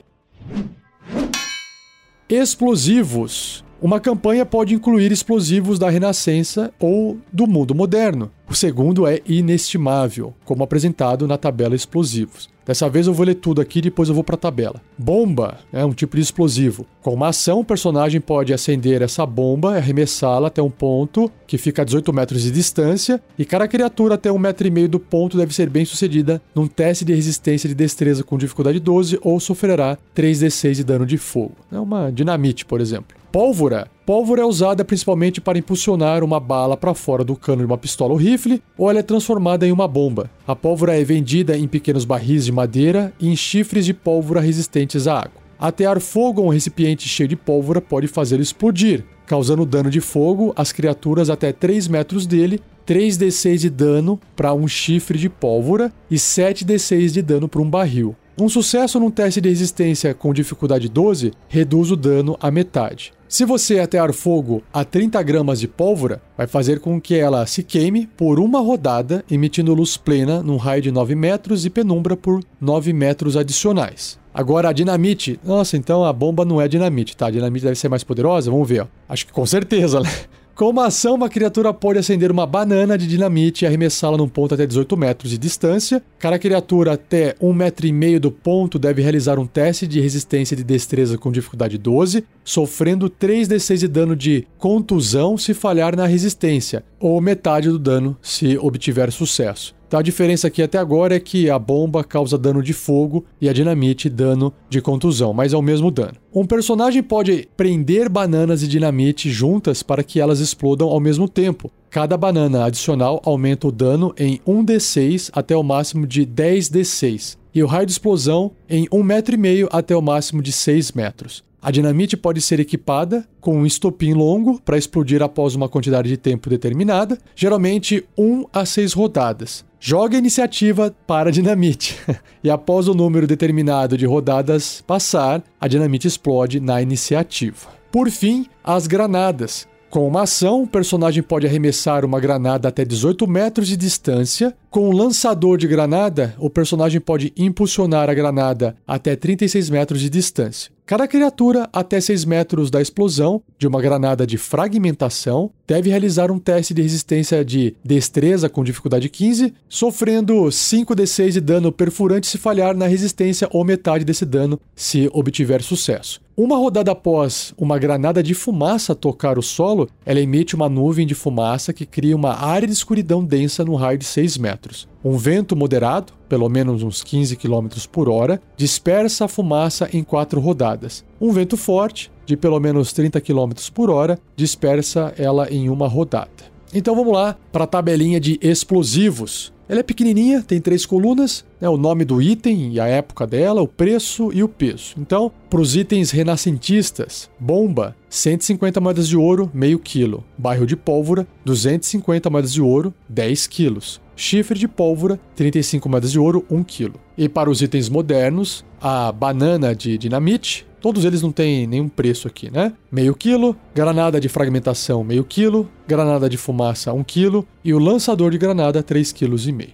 Explosivos. 2.30 3.66
Uma 3.82 4.00
campanha 4.00 4.46
pode 4.46 4.74
incluir 4.74 5.12
explosivos 5.12 5.78
da 5.78 5.90
Renascença 5.90 6.74
ou 6.80 7.20
do 7.34 7.46
mundo 7.46 7.76
moderno. 7.76 8.32
O 8.54 8.56
segundo 8.56 9.08
é 9.08 9.20
inestimável, 9.26 10.32
como 10.46 10.64
apresentado 10.64 11.28
na 11.28 11.40
tabela 11.40 11.76
explosivos. 11.76 12.48
Dessa 12.64 12.88
vez 12.88 13.08
eu 13.08 13.14
vou 13.14 13.26
ler 13.26 13.34
tudo 13.34 13.60
aqui 13.60 13.80
e 13.80 13.82
depois 13.82 14.10
eu 14.10 14.14
vou 14.14 14.24
para 14.24 14.36
a 14.36 14.38
tabela. 14.38 14.80
Bomba 14.96 15.58
é 15.74 15.84
um 15.84 15.92
tipo 15.92 16.16
de 16.16 16.22
explosivo. 16.22 16.86
Com 17.02 17.16
uma 17.16 17.30
ação, 17.30 17.62
o 17.62 17.66
personagem 17.66 18.22
pode 18.22 18.54
acender 18.54 19.02
essa 19.02 19.26
bomba 19.26 19.74
e 19.74 19.78
arremessá-la 19.78 20.50
até 20.50 20.62
um 20.62 20.70
ponto 20.70 21.32
que 21.48 21.58
fica 21.58 21.82
a 21.82 21.86
18 21.86 22.14
metros 22.14 22.44
de 22.44 22.52
distância, 22.52 23.20
e 23.40 23.44
cada 23.44 23.68
criatura 23.68 24.14
até 24.14 24.32
um 24.32 24.38
metro 24.38 24.68
e 24.68 24.72
meio 24.72 24.88
do 24.88 25.00
ponto 25.00 25.36
deve 25.36 25.52
ser 25.52 25.68
bem 25.68 25.84
sucedida 25.84 26.40
num 26.54 26.68
teste 26.68 27.04
de 27.04 27.16
resistência 27.16 27.68
de 27.68 27.74
destreza 27.74 28.24
com 28.24 28.38
dificuldade 28.38 28.80
12 28.80 29.18
ou 29.24 29.40
sofrerá 29.40 29.98
3d6 30.16 30.76
de 30.76 30.84
dano 30.84 31.08
de 31.08 31.18
fogo. 31.18 31.56
É 31.72 31.80
uma 31.80 32.12
dinamite, 32.12 32.66
por 32.66 32.80
exemplo. 32.80 33.18
Pólvora. 33.32 33.88
Pólvora 34.06 34.42
é 34.42 34.46
usada 34.46 34.84
principalmente 34.84 35.40
para 35.40 35.58
impulsionar 35.58 36.26
uma 36.26 36.38
bala 36.38 36.76
para 36.76 36.94
fora 36.94 37.24
do 37.24 37.38
cano 37.38 37.60
de 37.60 37.66
uma 37.66 37.78
pistola 37.78 38.12
ou 38.12 38.20
rifle, 38.20 38.62
ou 38.78 38.90
ela 38.90 39.00
é 39.00 39.04
transformada 39.04 39.66
em 39.66 39.72
uma 39.72 39.88
bomba. 39.88 40.30
A 40.46 40.54
pólvora 40.54 41.00
é 41.00 41.04
vendida 41.06 41.58
em 41.58 41.70
pequenos 41.70 42.04
barris 42.04 42.44
de 42.44 42.52
madeira 42.52 43.14
e 43.18 43.30
em 43.30 43.36
chifres 43.36 43.86
de 43.86 43.94
pólvora 43.94 44.42
resistentes 44.42 45.08
à 45.08 45.20
água. 45.20 45.42
Atear 45.58 46.02
fogo 46.02 46.42
a 46.42 46.46
um 46.46 46.50
recipiente 46.50 47.08
cheio 47.08 47.30
de 47.30 47.38
pólvora 47.38 47.80
pode 47.80 48.08
fazê-lo 48.08 48.42
explodir, 48.42 49.06
causando 49.26 49.66
dano 49.66 49.90
de 49.90 50.02
fogo 50.02 50.52
às 50.54 50.74
criaturas 50.74 51.30
até 51.30 51.54
3 51.54 51.88
metros 51.88 52.28
dele, 52.28 52.60
3d6 52.86 53.58
de 53.58 53.70
dano 53.70 54.20
para 54.36 54.54
um 54.54 54.68
chifre 54.68 55.18
de 55.18 55.30
pólvora 55.30 55.94
e 56.12 56.16
7d6 56.16 57.12
de 57.12 57.22
dano 57.22 57.48
para 57.48 57.62
um 57.62 57.70
barril. 57.70 58.14
Um 58.38 58.50
sucesso 58.50 59.00
num 59.00 59.10
teste 59.10 59.40
de 59.40 59.48
resistência 59.48 60.14
com 60.14 60.34
dificuldade 60.34 60.90
12 60.90 61.32
reduz 61.48 61.90
o 61.90 61.96
dano 61.96 62.36
à 62.42 62.52
metade. 62.52 63.14
Se 63.34 63.46
você 63.46 63.80
atear 63.80 64.14
fogo 64.14 64.62
a 64.72 64.86
30 64.86 65.20
gramas 65.24 65.60
de 65.60 65.68
pólvora, 65.68 66.22
vai 66.38 66.46
fazer 66.46 66.80
com 66.80 67.02
que 67.02 67.16
ela 67.16 67.48
se 67.48 67.64
queime 67.64 68.06
por 68.06 68.40
uma 68.40 68.60
rodada, 68.60 69.26
emitindo 69.28 69.74
luz 69.74 69.98
plena 69.98 70.44
num 70.44 70.56
raio 70.56 70.84
de 70.84 70.92
9 70.92 71.16
metros 71.16 71.66
e 71.66 71.70
penumbra 71.72 72.16
por 72.16 72.44
9 72.62 72.94
metros 72.94 73.36
adicionais. 73.36 74.20
Agora 74.32 74.70
a 74.70 74.72
dinamite. 74.72 75.40
Nossa, 75.44 75.76
então 75.76 76.06
a 76.06 76.14
bomba 76.14 76.46
não 76.46 76.62
é 76.62 76.68
dinamite, 76.68 77.18
tá? 77.18 77.26
A 77.26 77.32
dinamite 77.32 77.66
deve 77.66 77.76
ser 77.76 77.90
mais 77.90 78.04
poderosa? 78.04 78.52
Vamos 78.52 78.70
ver, 78.70 78.84
ó. 78.84 78.88
Acho 79.10 79.26
que 79.26 79.34
com 79.34 79.48
certeza, 79.48 80.00
né? 80.00 80.12
Com 80.56 80.70
uma 80.70 80.86
ação, 80.86 81.16
uma 81.16 81.30
criatura 81.30 81.74
pode 81.74 81.98
acender 81.98 82.30
uma 82.30 82.46
banana 82.46 82.96
de 82.96 83.08
dinamite 83.08 83.66
e 83.66 83.68
arremessá-la 83.68 84.18
num 84.18 84.28
ponto 84.28 84.54
até 84.54 84.68
18 84.68 84.96
metros 84.96 85.32
de 85.32 85.38
distância. 85.40 86.04
Cada 86.20 86.38
criatura 86.38 86.94
até 86.94 87.34
1,5 87.42 87.92
metro 87.92 88.20
do 88.20 88.32
ponto 88.32 88.78
deve 88.78 89.02
realizar 89.02 89.40
um 89.40 89.48
teste 89.48 89.88
de 89.88 90.00
resistência 90.00 90.56
de 90.56 90.64
destreza 90.64 91.18
com 91.18 91.32
dificuldade 91.32 91.76
12, 91.80 92.24
sofrendo 92.44 93.10
3d6 93.10 93.78
de 93.78 93.88
dano 93.88 94.16
de 94.16 94.46
contusão 94.60 95.40
se 95.40 95.56
falhar 95.56 95.96
na 95.96 96.06
resistência, 96.06 96.84
ou 97.00 97.20
metade 97.20 97.70
do 97.70 97.80
dano 97.80 98.16
se 98.22 98.56
obtiver 98.60 99.12
sucesso. 99.12 99.74
Então 99.94 100.00
a 100.00 100.04
diferença 100.04 100.48
aqui 100.48 100.64
até 100.64 100.80
agora 100.80 101.16
é 101.16 101.20
que 101.20 101.52
a 101.52 101.60
bomba 101.60 102.04
causa 102.04 102.36
dano 102.36 102.64
de 102.64 102.74
fogo 102.74 103.24
e 103.40 103.48
a 103.48 103.54
dinamite 103.54 104.10
dano 104.10 104.52
de 104.68 104.82
contusão, 104.82 105.34
mas 105.34 105.54
é 105.54 105.56
o 105.56 105.62
mesmo 105.62 105.92
dano. 105.92 106.16
Um 106.34 106.48
personagem 106.48 107.04
pode 107.04 107.48
prender 107.56 108.10
bananas 108.10 108.64
e 108.64 108.68
dinamite 108.68 109.30
juntas 109.30 109.84
para 109.84 110.04
que 110.04 110.20
elas 110.20 110.40
explodam 110.40 110.90
ao 110.90 111.00
mesmo 111.00 111.30
tempo. 111.30 111.70
Cada 111.92 112.18
banana 112.18 112.66
adicional 112.66 113.22
aumenta 113.24 113.68
o 113.68 113.72
dano 113.72 114.12
em 114.18 114.40
1d6 114.48 115.30
até 115.32 115.56
o 115.56 115.62
máximo 115.62 116.08
de 116.08 116.26
10d6, 116.26 117.38
e 117.54 117.62
o 117.62 117.68
raio 117.68 117.86
de 117.86 117.92
explosão 117.92 118.52
em 118.68 118.88
1,5 118.88 119.04
metro 119.04 119.36
e 119.36 119.38
meio 119.38 119.70
até 119.72 119.96
o 119.96 120.02
máximo 120.02 120.42
de 120.42 120.52
6 120.52 120.94
metros. 120.94 121.44
A 121.64 121.72
dinamite 121.72 122.18
pode 122.18 122.42
ser 122.42 122.60
equipada 122.60 123.26
com 123.40 123.60
um 123.60 123.66
estopim 123.66 124.14
longo 124.14 124.60
para 124.60 124.78
explodir 124.78 125.24
após 125.24 125.56
uma 125.56 125.70
quantidade 125.70 126.10
de 126.10 126.18
tempo 126.18 126.50
determinada, 126.50 127.18
geralmente 127.34 128.04
1 128.18 128.48
a 128.52 128.66
6 128.66 128.92
rodadas. 128.92 129.64
Joga 129.80 130.18
a 130.18 130.20
iniciativa 130.20 130.94
para 131.08 131.30
a 131.30 131.32
dinamite, 131.32 131.98
e 132.44 132.50
após 132.50 132.90
o 132.90 132.94
número 132.94 133.26
determinado 133.26 133.98
de 133.98 134.06
rodadas 134.06 134.84
passar, 134.86 135.42
a 135.58 135.66
dinamite 135.66 136.06
explode 136.06 136.60
na 136.60 136.82
iniciativa. 136.82 137.70
Por 137.90 138.12
fim, 138.12 138.46
as 138.62 138.86
granadas. 138.86 139.66
Com 139.94 140.08
uma 140.08 140.24
ação, 140.24 140.64
o 140.64 140.68
personagem 140.68 141.22
pode 141.22 141.46
arremessar 141.46 142.04
uma 142.04 142.20
granada 142.20 142.68
até 142.68 142.84
18 142.84 143.28
metros 143.28 143.68
de 143.68 143.78
distância. 143.78 144.52
Com 144.72 144.90
um 144.90 144.92
lançador 144.92 145.56
de 145.56 145.68
granada, 145.68 146.34
o 146.40 146.50
personagem 146.50 147.00
pode 147.00 147.32
impulsionar 147.38 148.10
a 148.10 148.14
granada 148.16 148.76
até 148.88 149.16
36 149.16 149.70
metros 149.70 150.02
de 150.02 150.10
distância. 150.10 150.72
Cada 150.84 151.08
criatura 151.08 151.70
até 151.72 152.02
6 152.02 152.26
metros 152.26 152.72
da 152.72 152.82
explosão 152.82 153.40
de 153.56 153.68
uma 153.68 153.80
granada 153.80 154.26
de 154.26 154.36
fragmentação 154.36 155.52
deve 155.68 155.92
realizar 155.92 156.32
um 156.32 156.40
teste 156.40 156.74
de 156.74 156.82
resistência 156.82 157.46
de 157.46 157.76
destreza 157.86 158.50
com 158.50 158.64
dificuldade 158.64 159.08
15, 159.08 159.54
sofrendo 159.70 160.34
5d6 160.46 161.34
de 161.34 161.40
dano 161.40 161.72
perfurante 161.72 162.26
se 162.26 162.40
falhar 162.40 162.76
na 162.76 162.88
resistência 162.88 163.48
ou 163.52 163.64
metade 163.64 164.04
desse 164.04 164.26
dano 164.26 164.60
se 164.76 165.08
obtiver 165.14 165.62
sucesso. 165.62 166.23
Uma 166.36 166.58
rodada 166.58 166.92
após 166.92 167.54
uma 167.56 167.78
granada 167.78 168.24
de 168.24 168.34
fumaça 168.34 168.96
tocar 168.96 169.38
o 169.38 169.42
solo, 169.44 169.88
ela 170.04 170.20
emite 170.20 170.56
uma 170.56 170.68
nuvem 170.68 171.06
de 171.06 171.14
fumaça 171.14 171.72
que 171.72 171.86
cria 171.86 172.16
uma 172.16 172.34
área 172.34 172.68
de 172.68 172.74
escuridão 172.74 173.24
densa 173.24 173.64
no 173.64 173.76
raio 173.76 174.00
de 174.00 174.06
6 174.06 174.40
metros. 174.40 174.88
Um 175.06 175.16
vento 175.16 175.56
moderado, 175.56 176.12
pelo 176.28 176.50
menos 176.50 176.82
uns 176.82 177.04
15 177.04 177.36
km 177.36 177.68
por 177.92 178.10
hora, 178.10 178.42
dispersa 178.58 179.26
a 179.26 179.28
fumaça 179.28 179.88
em 179.94 180.04
quatro 180.04 180.42
rodadas. 180.42 181.06
Um 181.22 181.32
vento 181.32 181.56
forte, 181.56 182.12
de 182.26 182.36
pelo 182.36 182.60
menos 182.60 182.92
30 182.94 183.22
km 183.22 183.52
por 183.72 183.92
hora, 183.92 184.18
dispersa 184.36 185.14
ela 185.16 185.48
em 185.52 185.70
uma 185.70 185.88
rodada. 185.88 186.32
Então 186.74 186.96
vamos 186.96 187.14
lá 187.14 187.38
para 187.52 187.66
a 187.66 187.68
tabelinha 187.68 188.20
de 188.20 188.40
explosivos. 188.42 189.53
Ela 189.68 189.80
é 189.80 189.84
pequenininha, 189.84 190.44
tem 190.44 190.60
três 190.60 190.86
colunas, 190.86 191.46
né, 191.60 191.70
o 191.70 191.78
nome 191.78 192.04
do 192.04 192.22
item 192.22 192.74
e 192.74 192.80
a 192.80 192.86
época 192.86 193.26
dela, 193.26 193.62
o 193.62 193.68
preço 193.68 194.30
e 194.34 194.44
o 194.44 194.50
peso. 194.50 194.96
Então, 194.98 195.32
para 195.50 195.62
os 195.62 195.76
itens 195.76 196.12
renascentistas, 196.12 197.30
bomba, 197.40 197.96
150 198.10 198.82
moedas 198.82 199.08
de 199.08 199.16
ouro, 199.16 199.50
meio 199.54 199.80
quilo. 199.80 200.24
Bairro 200.38 200.66
de 200.66 200.76
pólvora, 200.76 201.26
250 201.46 202.30
moedas 202.30 202.52
de 202.52 202.62
ouro, 202.62 202.94
10 203.08 203.48
quilos. 203.48 204.02
Chifre 204.16 204.60
de 204.60 204.68
pólvora, 204.68 205.20
35 205.36 205.90
moedas 205.90 206.12
de 206.12 206.20
ouro, 206.20 206.46
1 206.52 206.64
quilo. 206.64 206.96
E 207.18 207.30
para 207.30 207.50
os 207.50 207.62
itens 207.62 207.90
modernos, 207.90 208.66
a 208.82 209.12
banana 209.12 209.74
de 209.74 209.98
dinamite, 209.98 210.68
Todos 210.84 211.06
eles 211.06 211.22
não 211.22 211.32
têm 211.32 211.66
nenhum 211.66 211.88
preço 211.88 212.28
aqui, 212.28 212.52
né? 212.52 212.74
Meio 212.92 213.16
quilo, 213.16 213.56
granada 213.74 214.20
de 214.20 214.28
fragmentação 214.28 215.02
meio 215.02 215.24
quilo, 215.24 215.66
granada 215.88 216.30
de 216.30 216.36
fumaça 216.36 216.92
um 216.92 217.06
quilo 217.06 217.48
e 217.64 217.74
o 217.74 217.80
lançador 217.80 218.32
de 218.32 218.38
granada 218.38 218.84
3,5 218.84 219.14
kg. 219.14 219.74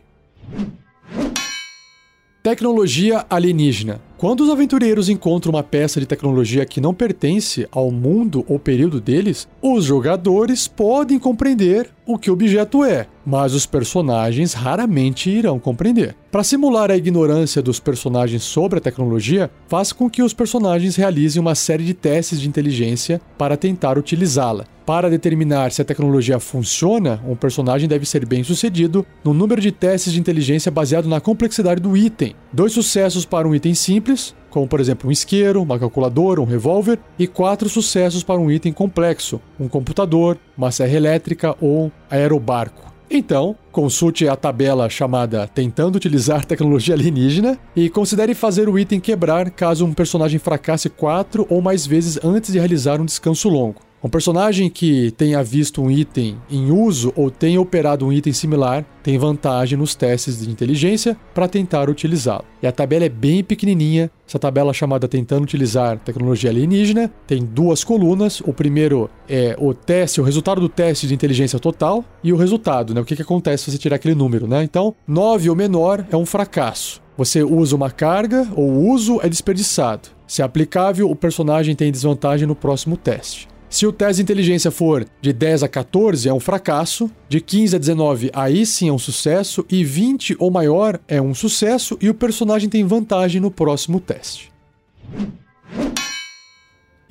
Tecnologia 2.44 3.26
alienígena. 3.28 4.00
Quando 4.18 4.42
os 4.42 4.52
aventureiros 4.52 5.10
encontram 5.10 5.52
uma 5.52 5.64
peça 5.64 6.00
de 6.00 6.06
tecnologia 6.06 6.64
que 6.64 6.80
não 6.80 6.94
pertence 6.94 7.68
ao 7.72 7.90
mundo 7.90 8.46
ou 8.48 8.60
período 8.60 9.02
deles, 9.02 9.48
os 9.62 9.86
jogadores 9.86 10.68
podem 10.68 11.18
compreender 11.18 11.90
o 12.10 12.18
que 12.18 12.32
o 12.32 12.34
objeto 12.34 12.84
é, 12.84 13.06
mas 13.24 13.54
os 13.54 13.68
personagens 13.68 14.54
raramente 14.54 15.30
irão 15.30 15.60
compreender. 15.60 16.16
Para 16.32 16.44
simular 16.44 16.90
a 16.90 16.98
ignorância 16.98 17.62
dos 17.62 17.80
personagens 17.80 18.42
sobre 18.42 18.80
a 18.80 18.82
tecnologia, 18.82 19.52
faz 19.68 19.94
com 19.94 20.10
que 20.10 20.24
os 20.24 20.34
personagens 20.34 20.96
realizem 20.96 21.40
uma 21.40 21.54
série 21.54 21.84
de 21.84 21.94
testes 21.94 22.42
de 22.42 22.50
inteligência 22.50 23.22
para 23.38 23.56
tentar 23.56 23.96
utilizá-la. 23.96 24.66
Para 24.88 25.08
determinar 25.08 25.72
se 25.72 25.84
a 25.84 25.86
tecnologia 25.86 26.40
funciona, 26.40 27.22
um 27.28 27.36
personagem 27.36 27.88
deve 27.88 28.08
ser 28.08 28.26
bem 28.26 28.44
sucedido 28.44 29.06
no 29.24 29.36
número 29.36 29.62
de 29.62 29.72
testes 29.72 30.12
de 30.12 30.20
inteligência 30.20 30.72
baseado 30.72 31.08
na 31.08 31.22
complexidade 31.22 31.80
do 31.80 31.96
item. 31.96 32.34
Dois 32.52 32.74
sucessos 32.74 33.24
para 33.24 33.48
um 33.48 33.54
item 33.54 33.76
simples, 33.76 34.34
como 34.50 34.68
por 34.68 34.80
exemplo 34.80 35.10
um 35.10 35.12
isqueiro, 35.12 35.62
uma 35.62 35.80
calculadora, 35.80 36.42
um 36.42 36.46
revólver, 36.46 37.00
e 37.18 37.28
quatro 37.28 37.70
sucessos 37.70 38.24
para 38.24 38.40
um 38.40 38.52
item 38.52 38.74
complexo, 38.74 39.42
um 39.60 39.68
computador, 39.68 40.38
uma 40.58 40.72
serra 40.72 40.96
elétrica 40.96 41.56
ou 41.62 41.86
um 41.86 41.92
aerobarco. 42.10 42.90
Então, 43.12 43.56
consulte 43.72 44.28
a 44.28 44.36
tabela 44.36 44.88
chamada 44.88 45.48
Tentando 45.48 45.96
Utilizar 45.96 46.46
Tecnologia 46.46 46.94
Alienígena 46.94 47.58
e 47.76 47.90
considere 47.90 48.36
fazer 48.36 48.70
o 48.70 48.78
item 48.78 49.00
quebrar 49.00 49.50
caso 49.50 49.84
um 49.84 49.94
personagem 49.94 50.38
fracasse 50.38 50.90
quatro 50.90 51.48
ou 51.50 51.60
mais 51.60 51.88
vezes 51.88 52.20
antes 52.24 52.52
de 52.52 52.60
realizar 52.60 53.02
um 53.02 53.06
descanso 53.06 53.50
longo. 53.50 53.89
Um 54.02 54.08
personagem 54.08 54.70
que 54.70 55.12
tenha 55.12 55.44
visto 55.44 55.82
um 55.82 55.92
item 55.92 56.38
em 56.50 56.72
uso 56.72 57.12
ou 57.18 57.30
tenha 57.30 57.60
operado 57.60 58.06
um 58.06 58.14
item 58.14 58.32
similar 58.32 58.86
tem 59.04 59.18
vantagem 59.18 59.78
nos 59.78 59.94
testes 59.94 60.40
de 60.40 60.50
inteligência 60.50 61.18
para 61.34 61.50
tentar 61.50 61.90
utilizá-lo. 61.90 62.46
E 62.64 62.68
a 62.68 62.72
tabela 62.72 63.04
é 63.04 63.10
bem 63.10 63.44
pequenininha. 63.44 64.10
Essa 64.26 64.40
tabela 64.40 64.72
chamada 64.72 65.06
Tentando 65.06 65.44
Utilizar 65.44 66.00
Tecnologia 66.00 66.50
Alienígena 66.50 67.12
tem 67.28 67.44
duas 67.44 67.84
colunas. 67.84 68.40
O 68.46 68.54
primeiro 68.54 69.10
é 69.28 69.54
o 69.60 69.74
teste, 69.74 70.22
o 70.22 70.24
resultado 70.24 70.62
do 70.62 70.70
teste 70.70 71.06
de 71.06 71.14
inteligência 71.14 71.60
total 71.60 72.06
e 72.24 72.32
o 72.32 72.38
resultado, 72.38 72.94
né? 72.94 73.02
O 73.02 73.06
que, 73.06 73.18
que 73.18 73.22
acontece 73.22 73.66
se 73.66 73.72
você 73.72 73.78
tirar 73.78 73.98
aquele 73.98 74.16
número, 74.16 74.48
né? 74.48 74.64
Então, 74.64 74.96
9 75.06 75.50
ou 75.50 75.56
menor 75.58 76.06
é 76.10 76.16
um 76.16 76.26
fracasso. 76.26 77.02
Você 77.18 77.44
usa 77.44 77.76
uma 77.76 77.92
carga 77.92 78.48
ou 78.56 78.70
o 78.70 78.90
uso 78.92 79.20
é 79.22 79.28
desperdiçado. 79.28 80.08
Se 80.26 80.42
aplicável, 80.42 81.10
o 81.10 81.16
personagem 81.16 81.76
tem 81.76 81.92
desvantagem 81.92 82.48
no 82.48 82.56
próximo 82.56 82.96
teste. 82.96 83.50
Se 83.70 83.86
o 83.86 83.92
teste 83.92 84.16
de 84.16 84.24
inteligência 84.24 84.72
for 84.72 85.06
de 85.22 85.32
10 85.32 85.62
a 85.62 85.68
14, 85.68 86.28
é 86.28 86.34
um 86.34 86.40
fracasso. 86.40 87.10
De 87.28 87.40
15 87.40 87.76
a 87.76 87.80
19, 87.80 88.32
aí 88.34 88.66
sim 88.66 88.90
é 88.90 88.92
um 88.92 88.98
sucesso. 88.98 89.64
E 89.70 89.84
20 89.84 90.36
ou 90.40 90.50
maior 90.50 91.00
é 91.08 91.22
um 91.22 91.36
sucesso. 91.36 91.96
E 92.02 92.10
o 92.10 92.14
personagem 92.14 92.68
tem 92.68 92.84
vantagem 92.84 93.40
no 93.40 93.52
próximo 93.52 94.00
teste. 94.00 94.52